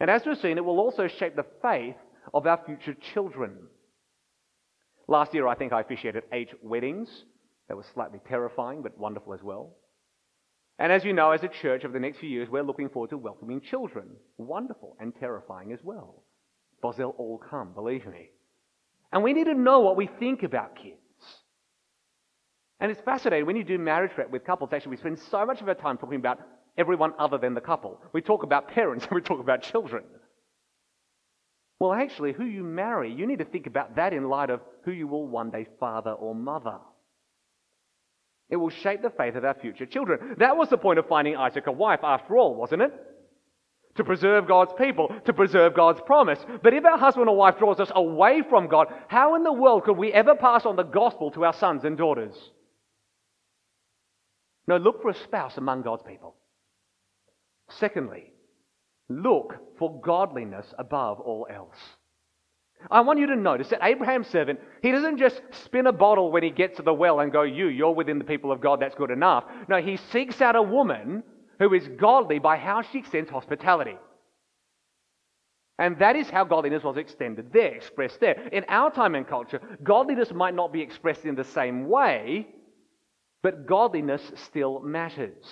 And 0.00 0.10
as 0.10 0.22
we've 0.26 0.38
seen, 0.38 0.58
it 0.58 0.64
will 0.64 0.80
also 0.80 1.06
shape 1.06 1.36
the 1.36 1.46
faith 1.62 1.96
of 2.32 2.46
our 2.46 2.60
future 2.66 2.96
children. 3.12 3.56
Last 5.06 5.34
year, 5.34 5.46
I 5.46 5.54
think 5.54 5.72
I 5.72 5.82
officiated 5.82 6.24
eight 6.32 6.50
weddings. 6.62 7.08
That 7.68 7.76
was 7.76 7.86
slightly 7.94 8.20
terrifying, 8.26 8.82
but 8.82 8.98
wonderful 8.98 9.34
as 9.34 9.42
well. 9.42 9.76
And 10.78 10.90
as 10.90 11.04
you 11.04 11.12
know, 11.12 11.30
as 11.30 11.44
a 11.44 11.48
church, 11.48 11.84
over 11.84 11.92
the 11.92 12.00
next 12.00 12.18
few 12.18 12.28
years, 12.28 12.48
we're 12.48 12.62
looking 12.62 12.88
forward 12.88 13.10
to 13.10 13.18
welcoming 13.18 13.60
children. 13.60 14.08
Wonderful 14.38 14.96
and 15.00 15.14
terrifying 15.14 15.72
as 15.72 15.78
well. 15.82 16.24
Because 16.80 16.96
they'll 16.96 17.14
all 17.16 17.38
come, 17.38 17.72
believe 17.72 18.06
me. 18.06 18.30
And 19.12 19.22
we 19.22 19.32
need 19.32 19.44
to 19.44 19.54
know 19.54 19.80
what 19.80 19.96
we 19.96 20.08
think 20.18 20.42
about 20.42 20.76
kids. 20.76 20.98
And 22.80 22.90
it's 22.90 23.00
fascinating 23.00 23.46
when 23.46 23.56
you 23.56 23.64
do 23.64 23.78
marriage 23.78 24.10
prep 24.12 24.30
with 24.30 24.44
couples, 24.44 24.70
actually, 24.72 24.90
we 24.90 24.96
spend 24.96 25.18
so 25.18 25.46
much 25.46 25.60
of 25.60 25.68
our 25.68 25.74
time 25.74 25.96
talking 25.96 26.18
about 26.18 26.40
everyone 26.76 27.12
other 27.18 27.38
than 27.38 27.54
the 27.54 27.60
couple. 27.60 28.00
We 28.12 28.20
talk 28.20 28.42
about 28.42 28.68
parents 28.68 29.06
and 29.06 29.14
we 29.14 29.20
talk 29.20 29.40
about 29.40 29.62
children. 29.62 30.04
Well, 31.78 31.92
actually, 31.92 32.32
who 32.32 32.44
you 32.44 32.64
marry, 32.64 33.12
you 33.12 33.26
need 33.26 33.38
to 33.38 33.44
think 33.44 33.66
about 33.66 33.96
that 33.96 34.12
in 34.12 34.28
light 34.28 34.50
of 34.50 34.60
who 34.84 34.90
you 34.90 35.06
will 35.06 35.26
one 35.26 35.50
day 35.50 35.66
father 35.78 36.12
or 36.12 36.34
mother. 36.34 36.78
It 38.50 38.56
will 38.56 38.70
shape 38.70 39.02
the 39.02 39.10
faith 39.10 39.36
of 39.36 39.44
our 39.44 39.54
future 39.54 39.86
children. 39.86 40.36
That 40.38 40.56
was 40.56 40.68
the 40.68 40.76
point 40.76 40.98
of 40.98 41.08
finding 41.08 41.36
Isaac 41.36 41.66
a 41.66 41.72
wife, 41.72 42.00
after 42.02 42.36
all, 42.36 42.54
wasn't 42.54 42.82
it? 42.82 42.92
To 43.96 44.04
preserve 44.04 44.48
God's 44.48 44.72
people, 44.76 45.08
to 45.24 45.32
preserve 45.32 45.74
God's 45.74 46.00
promise. 46.04 46.38
But 46.62 46.74
if 46.74 46.84
our 46.84 46.98
husband 46.98 47.28
or 47.28 47.36
wife 47.36 47.58
draws 47.58 47.80
us 47.80 47.92
away 47.94 48.42
from 48.48 48.68
God, 48.68 48.88
how 49.08 49.36
in 49.36 49.44
the 49.44 49.52
world 49.52 49.84
could 49.84 49.96
we 49.96 50.12
ever 50.12 50.34
pass 50.34 50.66
on 50.66 50.76
the 50.76 50.82
gospel 50.82 51.30
to 51.32 51.44
our 51.44 51.54
sons 51.54 51.84
and 51.84 51.96
daughters? 51.96 52.34
No, 54.66 54.76
look 54.76 55.02
for 55.02 55.10
a 55.10 55.14
spouse 55.14 55.56
among 55.56 55.82
God's 55.82 56.02
people. 56.02 56.34
Secondly, 57.70 58.32
look 59.08 59.54
for 59.78 60.00
godliness 60.00 60.66
above 60.78 61.20
all 61.20 61.46
else. 61.50 61.76
I 62.90 63.00
want 63.00 63.18
you 63.18 63.26
to 63.28 63.36
notice 63.36 63.68
that 63.68 63.80
Abraham's 63.82 64.28
servant, 64.28 64.60
he 64.82 64.92
doesn't 64.92 65.18
just 65.18 65.40
spin 65.64 65.86
a 65.86 65.92
bottle 65.92 66.30
when 66.30 66.42
he 66.42 66.50
gets 66.50 66.76
to 66.76 66.82
the 66.82 66.92
well 66.92 67.20
and 67.20 67.32
go, 67.32 67.42
You, 67.42 67.68
you're 67.68 67.94
within 67.94 68.18
the 68.18 68.24
people 68.24 68.52
of 68.52 68.60
God, 68.60 68.80
that's 68.80 68.94
good 68.94 69.10
enough. 69.10 69.44
No, 69.68 69.80
he 69.80 69.96
seeks 70.12 70.40
out 70.40 70.56
a 70.56 70.62
woman 70.62 71.22
who 71.58 71.72
is 71.74 71.88
godly 71.88 72.38
by 72.38 72.56
how 72.56 72.82
she 72.82 72.98
extends 72.98 73.30
hospitality. 73.30 73.96
And 75.78 75.98
that 75.98 76.14
is 76.14 76.30
how 76.30 76.44
godliness 76.44 76.84
was 76.84 76.96
extended 76.96 77.52
there, 77.52 77.74
expressed 77.74 78.20
there. 78.20 78.48
In 78.52 78.64
our 78.68 78.92
time 78.92 79.14
and 79.14 79.26
culture, 79.26 79.60
godliness 79.82 80.32
might 80.32 80.54
not 80.54 80.72
be 80.72 80.80
expressed 80.80 81.24
in 81.24 81.34
the 81.34 81.44
same 81.44 81.88
way, 81.88 82.46
but 83.42 83.66
godliness 83.66 84.22
still 84.36 84.80
matters. 84.80 85.44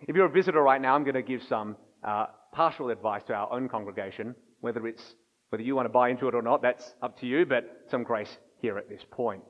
If 0.00 0.16
you're 0.16 0.26
a 0.26 0.30
visitor 0.30 0.62
right 0.62 0.80
now, 0.80 0.94
I'm 0.94 1.04
going 1.04 1.14
to 1.14 1.22
give 1.22 1.42
some 1.44 1.76
uh, 2.04 2.26
partial 2.52 2.90
advice 2.90 3.22
to 3.24 3.34
our 3.34 3.52
own 3.52 3.68
congregation. 3.68 4.34
Whether 4.66 4.88
it's 4.88 5.14
whether 5.50 5.62
you 5.62 5.76
want 5.76 5.86
to 5.86 5.90
buy 5.90 6.08
into 6.08 6.26
it 6.26 6.34
or 6.34 6.42
not, 6.42 6.60
that's 6.60 6.96
up 7.00 7.20
to 7.20 7.26
you, 7.26 7.46
but 7.46 7.84
some 7.88 8.02
grace 8.02 8.36
here 8.60 8.78
at 8.78 8.88
this 8.88 9.02
point. 9.12 9.44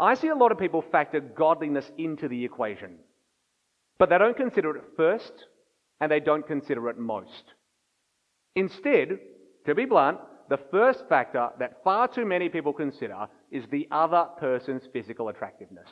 I 0.00 0.14
see 0.14 0.26
a 0.26 0.34
lot 0.34 0.50
of 0.50 0.58
people 0.58 0.82
factor 0.82 1.20
godliness 1.20 1.88
into 1.96 2.26
the 2.26 2.44
equation, 2.44 2.96
but 4.00 4.08
they 4.10 4.18
don't 4.18 4.36
consider 4.36 4.76
it 4.76 4.82
first 4.96 5.32
and 6.00 6.10
they 6.10 6.18
don't 6.18 6.44
consider 6.44 6.88
it 6.88 6.98
most. 6.98 7.44
Instead, 8.56 9.20
to 9.64 9.76
be 9.76 9.84
blunt, 9.84 10.18
the 10.48 10.58
first 10.72 11.04
factor 11.08 11.50
that 11.60 11.84
far 11.84 12.08
too 12.08 12.24
many 12.24 12.48
people 12.48 12.72
consider 12.72 13.28
is 13.52 13.64
the 13.70 13.86
other 13.92 14.26
person's 14.40 14.82
physical 14.92 15.28
attractiveness. 15.28 15.88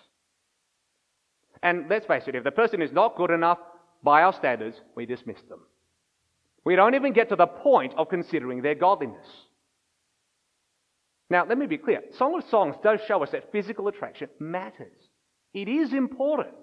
And 1.63 1.89
let's 1.89 2.07
face 2.07 2.25
it, 2.27 2.35
if 2.35 2.43
the 2.43 2.51
person 2.51 2.83
is 2.83 2.91
not 2.91 3.17
good 3.17 3.31
enough 3.31 3.59
by 4.03 4.23
our 4.23 4.33
standards, 4.33 4.81
we 4.97 5.07
dismiss 5.07 5.41
them. 5.49 5.61
We 6.67 6.75
don't 6.75 6.97
even 6.97 7.13
get 7.13 7.29
to 7.29 7.37
the 7.37 7.47
point 7.47 7.95
of 7.97 8.09
considering 8.09 8.61
their 8.61 8.75
godliness. 8.75 9.29
Now, 11.31 11.47
let 11.47 11.59
me 11.59 11.67
be 11.67 11.79
clear. 11.79 12.03
Song 12.19 12.37
of 12.37 12.43
Songs 12.51 12.75
does 12.83 12.99
show 13.07 13.23
us 13.23 13.31
that 13.31 13.53
physical 13.53 13.87
attraction 13.87 14.29
matters. 14.41 14.99
It 15.55 15.69
is 15.69 15.93
important. 15.93 16.57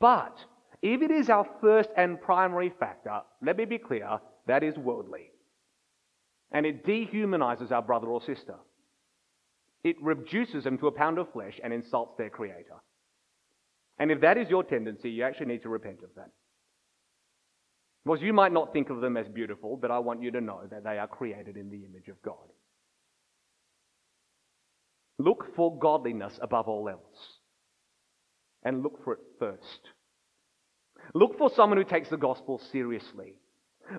But 0.00 0.38
if 0.80 1.02
it 1.02 1.10
is 1.10 1.28
our 1.28 1.46
first 1.60 1.90
and 1.98 2.18
primary 2.18 2.72
factor, 2.80 3.20
let 3.42 3.58
me 3.58 3.66
be 3.66 3.76
clear, 3.76 4.20
that 4.46 4.62
is 4.62 4.78
worldly. 4.78 5.32
And 6.50 6.64
it 6.64 6.86
dehumanizes 6.86 7.70
our 7.70 7.82
brother 7.82 8.06
or 8.06 8.22
sister. 8.22 8.54
It 9.84 9.96
reduces 10.00 10.64
them 10.64 10.78
to 10.78 10.86
a 10.86 10.92
pound 10.92 11.18
of 11.18 11.30
flesh 11.30 11.60
and 11.62 11.74
insults 11.74 12.16
their 12.16 12.30
creator. 12.30 12.80
And 13.98 14.10
if 14.10 14.22
that 14.22 14.38
is 14.38 14.48
your 14.48 14.64
tendency, 14.64 15.10
you 15.10 15.24
actually 15.24 15.46
need 15.46 15.62
to 15.64 15.68
repent 15.68 15.98
of 16.02 16.08
that. 16.16 16.30
Because 18.04 18.22
you 18.22 18.32
might 18.32 18.52
not 18.52 18.72
think 18.72 18.90
of 18.90 19.00
them 19.00 19.16
as 19.16 19.28
beautiful, 19.28 19.76
but 19.76 19.90
I 19.90 19.98
want 19.98 20.22
you 20.22 20.30
to 20.30 20.40
know 20.40 20.62
that 20.70 20.84
they 20.84 20.98
are 20.98 21.06
created 21.06 21.56
in 21.56 21.70
the 21.70 21.84
image 21.84 22.08
of 22.08 22.20
God. 22.22 22.36
Look 25.18 25.54
for 25.56 25.76
godliness 25.78 26.38
above 26.40 26.68
all 26.68 26.88
else. 26.88 27.38
And 28.62 28.82
look 28.82 29.02
for 29.04 29.14
it 29.14 29.20
first. 29.38 29.80
Look 31.14 31.38
for 31.38 31.50
someone 31.50 31.78
who 31.78 31.84
takes 31.84 32.08
the 32.08 32.16
gospel 32.16 32.60
seriously. 32.72 33.34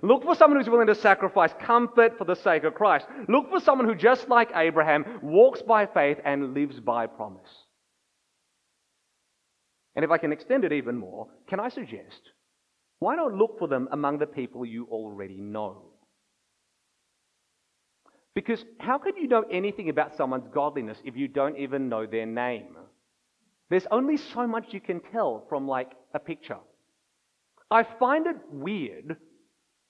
Look 0.02 0.22
for 0.22 0.34
someone 0.34 0.58
who's 0.58 0.70
willing 0.70 0.86
to 0.86 0.94
sacrifice 0.94 1.52
comfort 1.60 2.16
for 2.16 2.24
the 2.24 2.36
sake 2.36 2.64
of 2.64 2.74
Christ. 2.74 3.06
Look 3.28 3.50
for 3.50 3.60
someone 3.60 3.88
who, 3.88 3.94
just 3.94 4.28
like 4.28 4.50
Abraham, 4.54 5.04
walks 5.22 5.62
by 5.62 5.86
faith 5.86 6.18
and 6.24 6.54
lives 6.54 6.78
by 6.78 7.06
promise. 7.06 7.50
And 9.96 10.04
if 10.04 10.10
I 10.10 10.18
can 10.18 10.32
extend 10.32 10.64
it 10.64 10.72
even 10.72 10.96
more, 10.96 11.26
can 11.48 11.58
I 11.58 11.68
suggest 11.68 12.20
why 13.00 13.16
not 13.16 13.34
look 13.34 13.58
for 13.58 13.66
them 13.66 13.88
among 13.92 14.18
the 14.18 14.26
people 14.26 14.64
you 14.64 14.86
already 14.90 15.38
know? 15.38 15.82
Because 18.34 18.64
how 18.78 18.98
can 18.98 19.16
you 19.16 19.26
know 19.26 19.44
anything 19.50 19.88
about 19.88 20.16
someone's 20.16 20.48
godliness 20.54 20.98
if 21.04 21.16
you 21.16 21.26
don't 21.26 21.58
even 21.58 21.88
know 21.88 22.06
their 22.06 22.26
name? 22.26 22.76
There's 23.70 23.86
only 23.90 24.16
so 24.16 24.46
much 24.46 24.66
you 24.70 24.80
can 24.80 25.00
tell 25.12 25.44
from 25.48 25.66
like 25.66 25.92
a 26.14 26.18
picture. 26.18 26.58
I 27.70 27.84
find 27.84 28.26
it 28.26 28.36
weird 28.50 29.16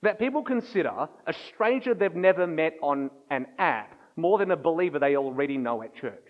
that 0.02 0.18
people 0.18 0.42
consider 0.42 1.08
a 1.26 1.34
stranger 1.48 1.94
they've 1.94 2.14
never 2.14 2.46
met 2.46 2.74
on 2.82 3.10
an 3.30 3.46
app 3.58 3.94
more 4.16 4.38
than 4.38 4.50
a 4.50 4.56
believer 4.56 4.98
they 4.98 5.16
already 5.16 5.58
know 5.58 5.82
at 5.82 5.94
church. 5.94 6.26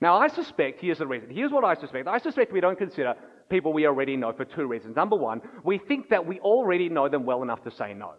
Now, 0.00 0.16
I 0.16 0.28
suspect, 0.28 0.80
here's 0.80 0.98
the 0.98 1.06
reason. 1.06 1.30
Here's 1.30 1.52
what 1.52 1.64
I 1.64 1.74
suspect. 1.74 2.08
I 2.08 2.18
suspect 2.18 2.52
we 2.52 2.60
don't 2.60 2.78
consider 2.78 3.14
people 3.52 3.74
we 3.74 3.86
already 3.86 4.16
know 4.16 4.32
for 4.32 4.46
two 4.46 4.66
reasons. 4.66 4.96
Number 4.96 5.14
one, 5.14 5.42
we 5.62 5.76
think 5.76 6.08
that 6.08 6.26
we 6.26 6.40
already 6.40 6.88
know 6.88 7.08
them 7.10 7.26
well 7.26 7.42
enough 7.42 7.62
to 7.64 7.70
say 7.70 7.92
no, 7.92 8.14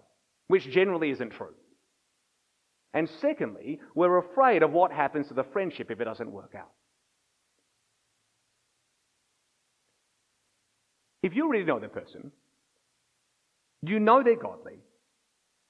which 0.48 0.70
generally 0.70 1.10
isn't 1.10 1.32
true. 1.32 1.56
And 2.94 3.10
secondly, 3.20 3.80
we're 3.96 4.20
afraid 4.20 4.62
of 4.62 4.72
what 4.72 4.92
happens 4.92 5.30
to 5.30 5.34
the 5.34 5.44
friendship 5.52 5.90
if 5.90 6.00
it 6.00 6.04
doesn't 6.04 6.32
work 6.32 6.54
out. 6.56 6.70
If 11.24 11.36
you 11.36 11.46
already 11.46 11.66
know 11.66 11.80
the 11.80 11.88
person, 11.88 12.32
you 13.82 14.00
know 14.00 14.22
they're 14.22 14.36
godly, 14.36 14.78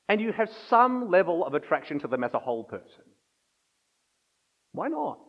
and 0.10 0.20
you 0.20 0.34
have 0.34 0.50
some 0.70 1.10
level 1.10 1.46
of 1.46 1.54
attraction 1.54 2.00
to 2.00 2.08
them 2.10 2.26
as 2.26 2.34
a 2.34 2.40
whole 2.40 2.66
person, 2.66 3.06
why 4.74 4.90
not? 4.90 5.20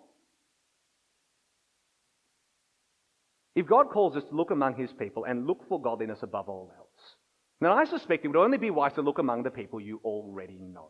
If 3.54 3.66
God 3.66 3.90
calls 3.90 4.16
us 4.16 4.24
to 4.24 4.34
look 4.34 4.50
among 4.50 4.76
his 4.76 4.92
people 4.92 5.24
and 5.24 5.46
look 5.46 5.68
for 5.68 5.80
godliness 5.80 6.22
above 6.22 6.48
all 6.48 6.72
else, 6.76 7.16
then 7.60 7.70
I 7.70 7.84
suspect 7.84 8.24
it 8.24 8.28
would 8.28 8.36
only 8.36 8.58
be 8.58 8.70
wise 8.70 8.94
to 8.94 9.02
look 9.02 9.18
among 9.18 9.44
the 9.44 9.50
people 9.50 9.80
you 9.80 10.00
already 10.04 10.58
know. 10.58 10.88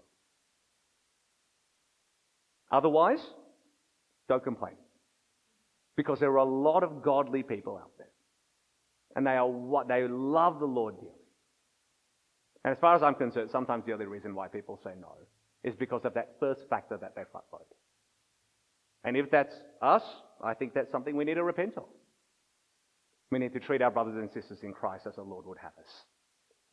Otherwise, 2.73 3.21
don't 4.29 4.43
complain. 4.43 4.75
Because 5.97 6.19
there 6.19 6.33
are 6.33 6.39
a 6.39 6.45
lot 6.45 6.83
of 6.83 7.03
godly 7.03 7.43
people 7.43 7.77
out 7.77 7.93
there. 7.99 8.09
And 9.15 9.27
they 9.27 9.37
are 9.37 9.47
what 9.47 9.87
they 9.87 10.09
love 10.09 10.59
the 10.59 10.67
Lord 10.67 10.97
dearly. 10.97 11.13
And 12.65 12.73
as 12.73 12.79
far 12.81 12.97
as 12.97 13.03
I'm 13.03 13.15
concerned, 13.15 13.51
sometimes 13.51 13.85
the 13.85 13.93
only 13.93 14.07
reason 14.07 14.35
why 14.35 14.49
people 14.49 14.81
say 14.83 14.93
no 14.99 15.13
is 15.63 15.75
because 15.77 16.05
of 16.05 16.15
that 16.15 16.35
first 16.41 16.63
factor 16.69 16.97
that 16.97 17.15
they 17.15 17.23
front 17.31 17.47
load. 17.53 17.63
And 19.05 19.17
if 19.17 19.31
that's 19.31 19.55
us, 19.83 20.03
I 20.43 20.55
think 20.55 20.75
that's 20.75 20.91
something 20.91 21.15
we 21.15 21.25
need 21.25 21.35
to 21.35 21.45
repent 21.45 21.77
of. 21.77 21.85
We 23.31 23.39
need 23.39 23.53
to 23.55 23.61
treat 23.61 23.83
our 23.83 23.91
brothers 23.91 24.17
and 24.17 24.31
sisters 24.31 24.63
in 24.63 24.73
Christ 24.73 25.07
as 25.07 25.17
the 25.17 25.23
Lord 25.23 25.47
would 25.47 25.59
have 25.59 25.73
us. 25.79 25.91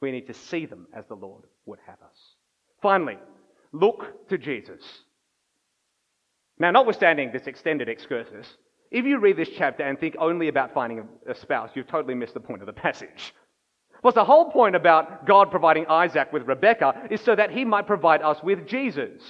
We 0.01 0.11
need 0.11 0.27
to 0.27 0.33
see 0.33 0.65
them 0.65 0.87
as 0.93 1.05
the 1.07 1.15
Lord 1.15 1.43
would 1.65 1.79
have 1.85 2.01
us. 2.01 2.17
Finally, 2.81 3.17
look 3.71 4.27
to 4.29 4.37
Jesus. 4.37 4.81
Now, 6.59 6.71
notwithstanding 6.71 7.31
this 7.31 7.47
extended 7.47 7.89
excursus, 7.89 8.47
if 8.91 9.05
you 9.05 9.19
read 9.19 9.37
this 9.37 9.49
chapter 9.57 9.83
and 9.83 9.99
think 9.99 10.15
only 10.19 10.47
about 10.47 10.73
finding 10.73 11.07
a 11.27 11.33
spouse, 11.33 11.71
you've 11.73 11.87
totally 11.87 12.13
missed 12.13 12.33
the 12.33 12.39
point 12.39 12.61
of 12.61 12.65
the 12.65 12.73
passage. 12.73 13.33
Well, 14.03 14.13
the 14.13 14.25
whole 14.25 14.51
point 14.51 14.75
about 14.75 15.25
God 15.25 15.51
providing 15.51 15.85
Isaac 15.87 16.33
with 16.33 16.47
Rebekah 16.47 17.07
is 17.11 17.21
so 17.21 17.35
that 17.35 17.51
he 17.51 17.63
might 17.63 17.87
provide 17.87 18.21
us 18.21 18.37
with 18.43 18.67
Jesus. 18.67 19.21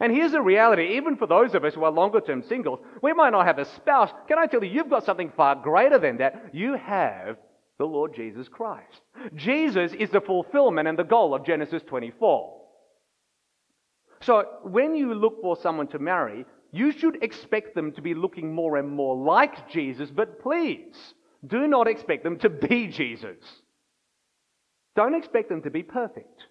And 0.00 0.10
here's 0.10 0.32
the 0.32 0.40
reality, 0.40 0.96
even 0.96 1.16
for 1.16 1.26
those 1.26 1.54
of 1.54 1.64
us 1.64 1.74
who 1.74 1.84
are 1.84 1.90
longer 1.90 2.22
term 2.22 2.42
singles, 2.42 2.80
we 3.02 3.12
might 3.12 3.30
not 3.30 3.46
have 3.46 3.58
a 3.58 3.66
spouse. 3.66 4.10
Can 4.28 4.38
I 4.38 4.46
tell 4.46 4.64
you, 4.64 4.70
you've 4.70 4.88
got 4.88 5.04
something 5.04 5.30
far 5.36 5.54
greater 5.56 5.98
than 5.98 6.16
that. 6.18 6.54
You 6.54 6.74
have 6.74 7.36
the 7.78 7.84
Lord 7.84 8.14
Jesus 8.14 8.48
Christ. 8.48 9.02
Jesus 9.36 9.92
is 9.92 10.08
the 10.10 10.22
fulfillment 10.22 10.88
and 10.88 10.98
the 10.98 11.04
goal 11.04 11.34
of 11.34 11.44
Genesis 11.44 11.82
24. 11.86 12.60
So 14.22 14.44
when 14.62 14.94
you 14.94 15.14
look 15.14 15.42
for 15.42 15.56
someone 15.56 15.88
to 15.88 15.98
marry, 15.98 16.46
you 16.72 16.92
should 16.92 17.22
expect 17.22 17.74
them 17.74 17.92
to 17.92 18.00
be 18.00 18.14
looking 18.14 18.54
more 18.54 18.78
and 18.78 18.88
more 18.88 19.16
like 19.16 19.68
Jesus, 19.68 20.10
but 20.10 20.40
please 20.40 20.94
do 21.46 21.66
not 21.66 21.88
expect 21.88 22.24
them 22.24 22.38
to 22.38 22.48
be 22.48 22.86
Jesus. 22.86 23.36
Don't 24.96 25.14
expect 25.14 25.50
them 25.50 25.62
to 25.62 25.70
be 25.70 25.82
perfect. 25.82 26.44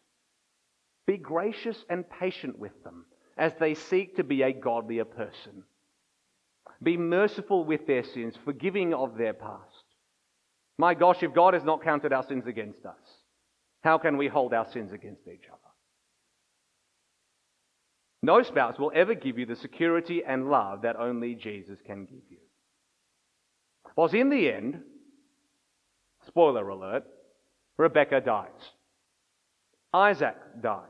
Be 1.08 1.18
gracious 1.18 1.84
and 1.90 2.06
patient 2.10 2.60
with 2.60 2.84
them 2.84 3.06
as 3.40 3.54
they 3.60 3.74
seek 3.74 4.18
to 4.18 4.24
be 4.24 4.42
a 4.44 4.52
godlier 4.52 5.06
person. 5.06 5.64
Be 6.84 6.98
merciful 6.98 7.64
with 7.64 7.88
their 7.88 8.04
sins, 8.04 8.36
forgiving 8.44 8.94
of 8.94 9.18
their 9.18 9.34
past. 9.34 9.86
My 10.78 10.94
gosh, 10.94 11.24
if 11.24 11.34
God 11.34 11.54
has 11.54 11.64
not 11.64 11.84
counted 11.84 12.14
our 12.14 12.24
sins 12.24 12.46
against 12.48 12.86
us, 12.86 12.96
how 13.82 13.98
can 13.98 14.18
we 14.18 14.28
hold 14.28 14.54
our 14.54 14.70
sins 14.72 14.92
against 14.92 15.28
each 15.28 15.48
other? 15.48 15.58
No 18.22 18.44
spouse 18.44 18.78
will 18.78 18.92
ever 18.94 19.16
give 19.16 19.40
you 19.40 19.46
the 19.46 19.56
security 19.56 20.22
and 20.26 20.50
love 20.50 20.82
that 20.82 20.98
only 20.98 21.36
Jesus 21.36 21.80
can 21.86 22.06
give 22.06 22.24
you. 22.30 22.38
Was 23.96 24.14
in 24.14 24.30
the 24.30 24.52
end, 24.52 24.82
spoiler 26.28 26.68
alert, 26.68 27.06
Rebecca 27.78 28.20
dies. 28.20 28.50
Isaac 29.94 30.36
dies. 30.62 30.84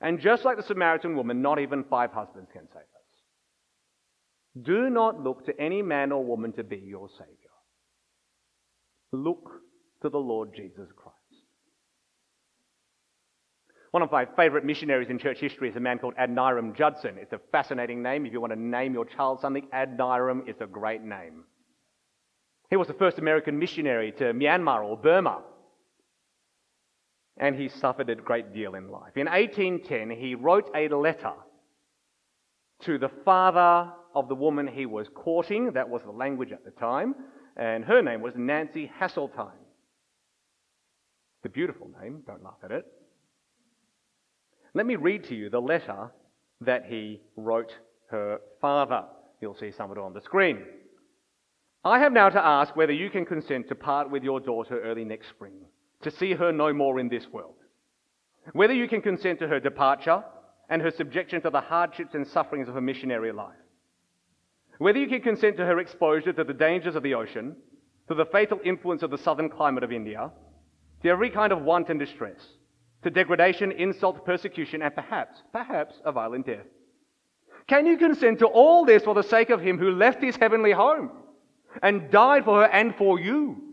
And 0.00 0.20
just 0.20 0.44
like 0.44 0.56
the 0.56 0.62
Samaritan 0.62 1.16
woman, 1.16 1.42
not 1.42 1.58
even 1.58 1.84
five 1.84 2.12
husbands 2.12 2.50
can 2.52 2.66
save 2.68 2.82
us. 2.82 3.00
Do 4.62 4.90
not 4.90 5.22
look 5.22 5.44
to 5.46 5.60
any 5.60 5.82
man 5.82 6.10
or 6.10 6.24
woman 6.24 6.52
to 6.54 6.64
be 6.64 6.78
your 6.78 7.08
Savior. 7.10 7.34
Look 9.12 9.50
to 10.02 10.08
the 10.08 10.18
Lord 10.18 10.54
Jesus 10.54 10.88
Christ. 10.96 11.16
One 13.90 14.02
of 14.02 14.12
my 14.12 14.24
favourite 14.24 14.64
missionaries 14.64 15.10
in 15.10 15.18
church 15.18 15.40
history 15.40 15.68
is 15.68 15.76
a 15.76 15.80
man 15.80 15.98
called 15.98 16.14
Adoniram 16.16 16.76
Judson. 16.76 17.16
It's 17.18 17.32
a 17.32 17.40
fascinating 17.50 18.02
name. 18.02 18.24
If 18.24 18.32
you 18.32 18.40
want 18.40 18.52
to 18.52 18.58
name 18.58 18.94
your 18.94 19.04
child 19.04 19.40
something, 19.40 19.66
Adoniram 19.74 20.48
is 20.48 20.56
a 20.60 20.66
great 20.66 21.02
name. 21.02 21.44
He 22.70 22.76
was 22.76 22.86
the 22.86 22.94
first 22.94 23.18
American 23.18 23.58
missionary 23.58 24.12
to 24.12 24.32
Myanmar 24.32 24.84
or 24.84 24.96
Burma. 24.96 25.42
And 27.40 27.56
he 27.56 27.68
suffered 27.68 28.08
a 28.10 28.14
great 28.14 28.54
deal 28.54 28.76
in 28.76 28.88
life. 28.88 29.16
In 29.16 29.26
1810, 29.26 30.10
he 30.10 30.34
wrote 30.36 30.70
a 30.74 30.88
letter 30.88 31.32
to 32.82 32.98
the 32.98 33.10
father 33.24 33.90
of 34.14 34.28
the 34.28 34.34
woman 34.34 34.68
he 34.68 34.86
was 34.86 35.08
courting. 35.14 35.72
That 35.72 35.88
was 35.88 36.02
the 36.02 36.10
language 36.10 36.52
at 36.52 36.64
the 36.64 36.70
time. 36.70 37.14
And 37.56 37.84
her 37.84 38.02
name 38.02 38.20
was 38.20 38.34
Nancy 38.36 38.90
Hasseltine. 39.00 39.50
It's 41.38 41.46
a 41.46 41.48
beautiful 41.48 41.90
name, 42.02 42.22
don't 42.26 42.44
laugh 42.44 42.58
at 42.62 42.70
it. 42.70 42.84
Let 44.74 44.86
me 44.86 44.96
read 44.96 45.24
to 45.24 45.34
you 45.34 45.48
the 45.48 45.60
letter 45.60 46.10
that 46.60 46.84
he 46.86 47.22
wrote 47.36 47.72
her 48.10 48.40
father. 48.60 49.04
You'll 49.40 49.56
see 49.56 49.70
some 49.70 49.90
of 49.90 49.96
it 49.96 50.00
on 50.00 50.12
the 50.12 50.20
screen. 50.20 50.62
I 51.82 52.00
have 52.00 52.12
now 52.12 52.28
to 52.28 52.44
ask 52.44 52.76
whether 52.76 52.92
you 52.92 53.08
can 53.08 53.24
consent 53.24 53.68
to 53.68 53.74
part 53.74 54.10
with 54.10 54.22
your 54.22 54.38
daughter 54.38 54.80
early 54.82 55.04
next 55.04 55.30
spring, 55.30 55.54
to 56.02 56.10
see 56.10 56.34
her 56.34 56.52
no 56.52 56.72
more 56.72 56.98
in 56.98 57.08
this 57.08 57.26
world. 57.28 57.56
Whether 58.52 58.74
you 58.74 58.88
can 58.88 59.02
consent 59.02 59.38
to 59.40 59.48
her 59.48 59.60
departure 59.60 60.24
and 60.68 60.80
her 60.82 60.90
subjection 60.90 61.42
to 61.42 61.50
the 61.50 61.60
hardships 61.60 62.14
and 62.14 62.26
sufferings 62.26 62.68
of 62.68 62.76
a 62.76 62.80
missionary 62.80 63.32
life. 63.32 63.56
Whether 64.78 64.98
you 64.98 65.08
can 65.08 65.20
consent 65.20 65.56
to 65.58 65.66
her 65.66 65.78
exposure 65.78 66.32
to 66.32 66.44
the 66.44 66.54
dangers 66.54 66.96
of 66.96 67.02
the 67.02 67.14
ocean, 67.14 67.56
to 68.08 68.14
the 68.14 68.24
fatal 68.24 68.58
influence 68.64 69.02
of 69.02 69.10
the 69.10 69.18
southern 69.18 69.50
climate 69.50 69.84
of 69.84 69.92
India, 69.92 70.30
to 71.02 71.08
every 71.08 71.30
kind 71.30 71.52
of 71.52 71.62
want 71.62 71.90
and 71.90 72.00
distress, 72.00 72.40
to 73.02 73.10
degradation, 73.10 73.72
insult, 73.72 74.24
persecution, 74.24 74.82
and 74.82 74.94
perhaps, 74.94 75.42
perhaps 75.52 75.94
a 76.04 76.12
violent 76.12 76.46
death. 76.46 76.66
Can 77.66 77.86
you 77.86 77.98
consent 77.98 78.38
to 78.38 78.46
all 78.46 78.84
this 78.84 79.04
for 79.04 79.14
the 79.14 79.22
sake 79.22 79.50
of 79.50 79.60
him 79.60 79.78
who 79.78 79.90
left 79.90 80.22
his 80.22 80.36
heavenly 80.36 80.72
home? 80.72 81.10
and 81.82 82.10
died 82.10 82.44
for 82.44 82.60
her 82.60 82.66
and 82.66 82.94
for 82.96 83.20
you, 83.20 83.69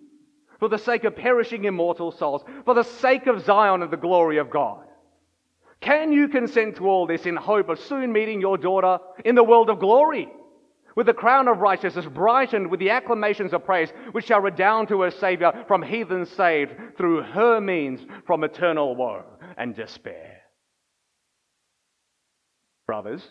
for 0.60 0.70
the 0.70 0.78
sake 0.78 1.04
of 1.04 1.16
perishing 1.16 1.66
immortal 1.66 2.12
souls, 2.12 2.44
for 2.66 2.74
the 2.74 2.84
sake 2.84 3.28
of 3.28 3.44
Zion 3.44 3.82
and 3.82 3.92
the 3.92 3.98
glory 3.98 4.38
of 4.38 4.50
God. 4.50 4.86
Can 5.80 6.12
you 6.12 6.28
consent 6.28 6.78
to 6.78 6.88
all 6.88 7.06
this 7.06 7.26
in 7.26 7.36
hope 7.36 7.70
of 7.70 7.80
soon 7.80 8.12
meeting 8.12 8.42
your 8.42 8.58
daughter 8.58 9.00
in 9.24 9.36
the 9.36 9.44
world 9.44 9.70
of 9.70 9.80
glory? 9.80 10.28
With 10.96 11.06
the 11.06 11.14
crown 11.14 11.48
of 11.48 11.60
righteousness 11.60 12.08
brightened 12.08 12.72
with 12.72 12.80
the 12.80 12.90
acclamations 12.90 13.54
of 13.54 13.64
praise, 13.64 13.90
which 14.14 14.26
shall 14.26 14.42
redound 14.42 14.88
to 14.88 15.02
her 15.02 15.12
Saviour 15.12 15.66
from 15.68 15.84
heathens 15.84 16.30
saved 16.32 16.74
through 16.98 17.22
her 17.22 17.62
means 17.62 18.02
from 18.26 18.44
eternal 18.44 18.96
woe 18.96 19.24
and 19.58 19.76
despair. 19.76 20.42
Brothers, 22.88 23.22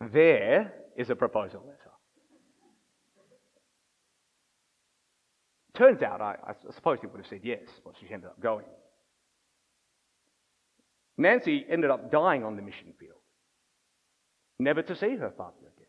there 0.00 0.72
is 0.96 1.10
a 1.10 1.16
proposal 1.16 1.60
letter. 1.66 1.81
Turns 5.74 6.02
out, 6.02 6.20
I, 6.20 6.36
I 6.46 6.52
suppose 6.74 6.98
he 7.00 7.06
would 7.06 7.18
have 7.18 7.26
said 7.26 7.40
yes, 7.42 7.60
but 7.84 7.94
she 7.98 8.12
ended 8.12 8.28
up 8.28 8.40
going. 8.40 8.66
Nancy 11.16 11.64
ended 11.68 11.90
up 11.90 12.10
dying 12.10 12.44
on 12.44 12.56
the 12.56 12.62
mission 12.62 12.92
field, 12.98 13.20
never 14.58 14.82
to 14.82 14.96
see 14.96 15.16
her 15.16 15.32
father 15.36 15.56
again. 15.60 15.86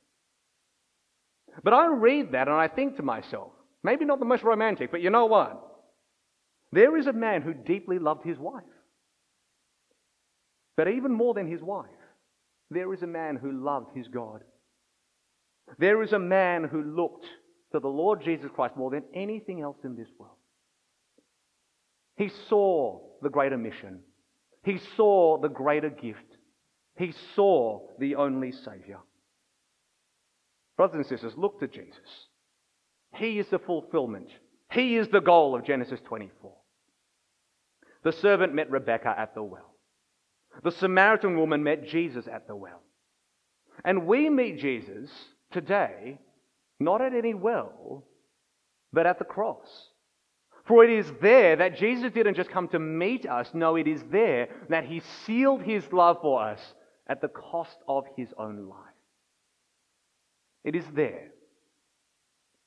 But 1.64 1.74
I 1.74 1.88
read 1.88 2.32
that 2.32 2.48
and 2.48 2.56
I 2.56 2.68
think 2.68 2.98
to 2.98 3.04
myself, 3.04 3.52
maybe 3.84 4.06
not 4.06 4.20
the 4.20 4.26
most 4.26 4.44
romantic, 4.44 4.92
but 4.92 5.02
you 5.02 5.10
know 5.10 5.26
what? 5.26 5.62
There 6.72 6.98
is 6.98 7.08
a 7.08 7.14
man 7.14 7.42
who 7.42 7.54
deeply 7.54 8.00
loved 8.00 8.26
his 8.26 8.38
wife. 8.38 8.64
But 10.76 10.88
even 10.88 11.14
more 11.14 11.34
than 11.34 11.50
his 11.50 11.62
wife, 11.62 11.90
there 12.72 12.94
is 12.94 13.04
a 13.04 13.08
man 13.08 13.36
who 13.36 13.52
loved 13.52 13.96
his 13.96 14.08
God. 14.08 14.42
There 15.78 16.02
is 16.02 16.14
a 16.14 16.20
man 16.20 16.64
who 16.64 16.82
looked 16.82 17.28
to 17.74 17.80
the 17.80 17.88
Lord 17.88 18.24
Jesus 18.24 18.50
Christ 18.54 18.78
more 18.78 18.92
than 18.92 19.04
anything 19.14 19.62
else 19.62 19.78
in 19.84 19.96
this 19.96 20.08
world. 20.20 20.36
He 22.16 22.30
saw 22.48 23.02
the 23.22 23.30
greater 23.30 23.58
mission. 23.58 24.00
He 24.64 24.80
saw 24.96 25.40
the 25.42 25.50
greater 25.50 25.90
gift. 25.90 26.38
He 26.98 27.14
saw 27.36 27.82
the 28.00 28.16
only 28.16 28.52
Savior. 28.52 29.00
Brothers 30.78 30.98
and 30.98 31.06
sisters, 31.06 31.34
look 31.36 31.60
to 31.60 31.68
Jesus. 31.68 32.28
He 33.16 33.40
is 33.40 33.48
the 33.50 33.60
fulfillment. 33.60 34.30
He 34.72 34.96
is 34.96 35.08
the 35.08 35.22
goal 35.22 35.56
of 35.56 35.66
Genesis 35.66 36.00
24. 36.08 36.54
The 38.04 38.12
servant 38.12 38.54
met 38.54 38.70
Rebekah 38.70 39.16
at 39.18 39.34
the 39.34 39.44
well. 39.44 39.76
The 40.64 40.72
Samaritan 40.72 41.38
woman 41.38 41.64
met 41.64 41.88
Jesus 41.88 42.28
at 42.32 42.48
the 42.48 42.56
well. 42.56 42.82
And 43.84 44.06
we 44.06 44.30
meet 44.30 44.60
Jesus 44.60 45.10
today, 45.52 46.20
not 46.84 47.02
at 47.02 47.14
any 47.14 47.34
well, 47.34 48.04
but 48.92 49.06
at 49.06 49.20
the 49.20 49.26
cross. 49.26 49.90
For 50.66 50.84
it 50.84 50.90
is 50.92 51.12
there 51.22 51.58
that 51.58 51.78
Jesus 51.78 52.14
didn't 52.14 52.36
just 52.36 52.50
come 52.50 52.68
to 52.70 52.80
meet 52.80 53.28
us, 53.28 53.50
no, 53.54 53.76
it 53.76 53.88
is 53.88 54.02
there 54.12 54.48
that 54.70 54.86
he 54.86 55.02
sealed 55.26 55.62
his 55.62 55.84
love 55.92 56.18
for 56.22 56.42
us 56.42 56.60
at 57.08 57.22
the 57.22 57.28
cost 57.28 57.78
of 57.88 58.06
his 58.16 58.30
own 58.38 58.70
life. 58.70 58.80
It 60.64 60.76
is 60.76 60.86
there, 60.96 61.32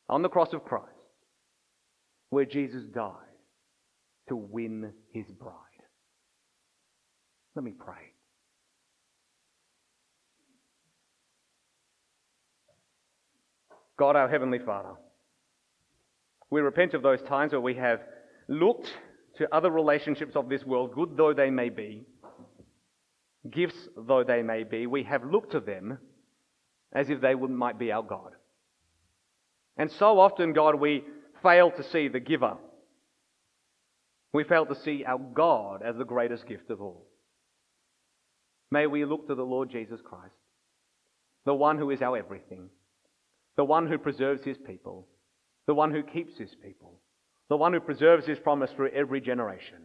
on 0.09 0.21
the 0.21 0.29
cross 0.29 0.53
of 0.53 0.65
Christ, 0.65 0.85
where 2.29 2.45
Jesus 2.45 2.85
died 2.85 3.13
to 4.29 4.37
win 4.37 4.93
his 5.13 5.27
bride. 5.31 5.55
Let 7.55 7.65
me 7.65 7.73
pray. 7.73 8.13
God, 13.99 14.17
our 14.17 14.29
Heavenly 14.29 14.59
Father, 14.59 14.95
we 16.51 16.61
repent 16.61 16.95
of 16.95 17.03
those 17.03 17.23
times 17.23 17.53
where 17.53 17.61
we 17.61 17.75
have 17.75 18.01
looked 18.49 18.93
to 19.39 19.55
other 19.55 19.71
relationships 19.71 20.37
of 20.37 20.49
this 20.49 20.65
world, 20.65 20.95
good 20.95 21.17
though 21.17 21.33
they 21.33 21.51
may 21.51 21.71
be, 21.71 22.05
gifts 23.51 23.89
though 23.97 24.25
they 24.25 24.43
may 24.43 24.65
be, 24.65 24.87
we 24.87 25.03
have 25.05 25.25
looked 25.25 25.53
to 25.53 25.61
them 25.61 25.99
as 26.93 27.11
if 27.11 27.21
they 27.21 27.35
might 27.35 27.79
be 27.79 27.93
our 27.93 28.03
God. 28.03 28.33
And 29.77 29.91
so 29.91 30.19
often, 30.19 30.53
God, 30.53 30.77
we 30.77 31.05
fail 31.43 31.71
to 31.71 31.83
see 31.83 32.09
the 32.09 32.21
giver. 32.21 32.57
We 34.33 34.45
fail 34.45 34.67
to 34.67 34.75
see 34.75 35.05
our 35.07 35.19
God 35.19 35.83
as 35.83 35.97
the 35.97 36.05
greatest 36.05 36.47
gift 36.47 36.71
of 36.71 36.81
all. 36.81 37.07
May 38.71 38.87
we 38.87 39.05
look 39.05 39.27
to 39.29 39.35
the 39.35 39.43
Lord 39.43 39.71
Jesus 39.71 40.01
Christ, 40.03 40.35
the 41.45 41.55
one 41.55 41.79
who 41.79 41.91
is 41.91 42.03
our 42.03 42.17
everything 42.17 42.69
the 43.57 43.65
one 43.65 43.87
who 43.87 43.99
preserves 43.99 44.45
his 44.45 44.59
people, 44.59 45.07
the 45.67 45.75
one 45.75 45.91
who 45.91 46.03
keeps 46.03 46.37
his 46.39 46.55
people, 46.63 47.01
the 47.49 47.57
one 47.57 47.73
who 47.73 47.81
preserves 47.81 48.27
his 48.27 48.39
promise 48.39 48.71
through 48.73 48.91
every 48.91 49.21
generation. 49.21 49.79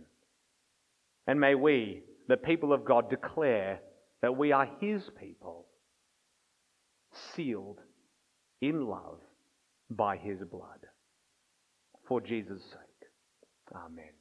And 1.27 1.39
may 1.39 1.55
we, 1.55 2.03
the 2.27 2.37
people 2.37 2.73
of 2.73 2.85
God, 2.85 3.09
declare 3.09 3.79
that 4.21 4.37
we 4.37 4.51
are 4.51 4.69
his 4.79 5.03
people, 5.19 5.65
sealed 7.35 7.79
in 8.61 8.87
love 8.87 9.19
by 9.89 10.17
his 10.17 10.39
blood. 10.39 10.87
For 12.07 12.21
Jesus' 12.21 12.63
sake. 12.63 13.09
Amen. 13.75 14.20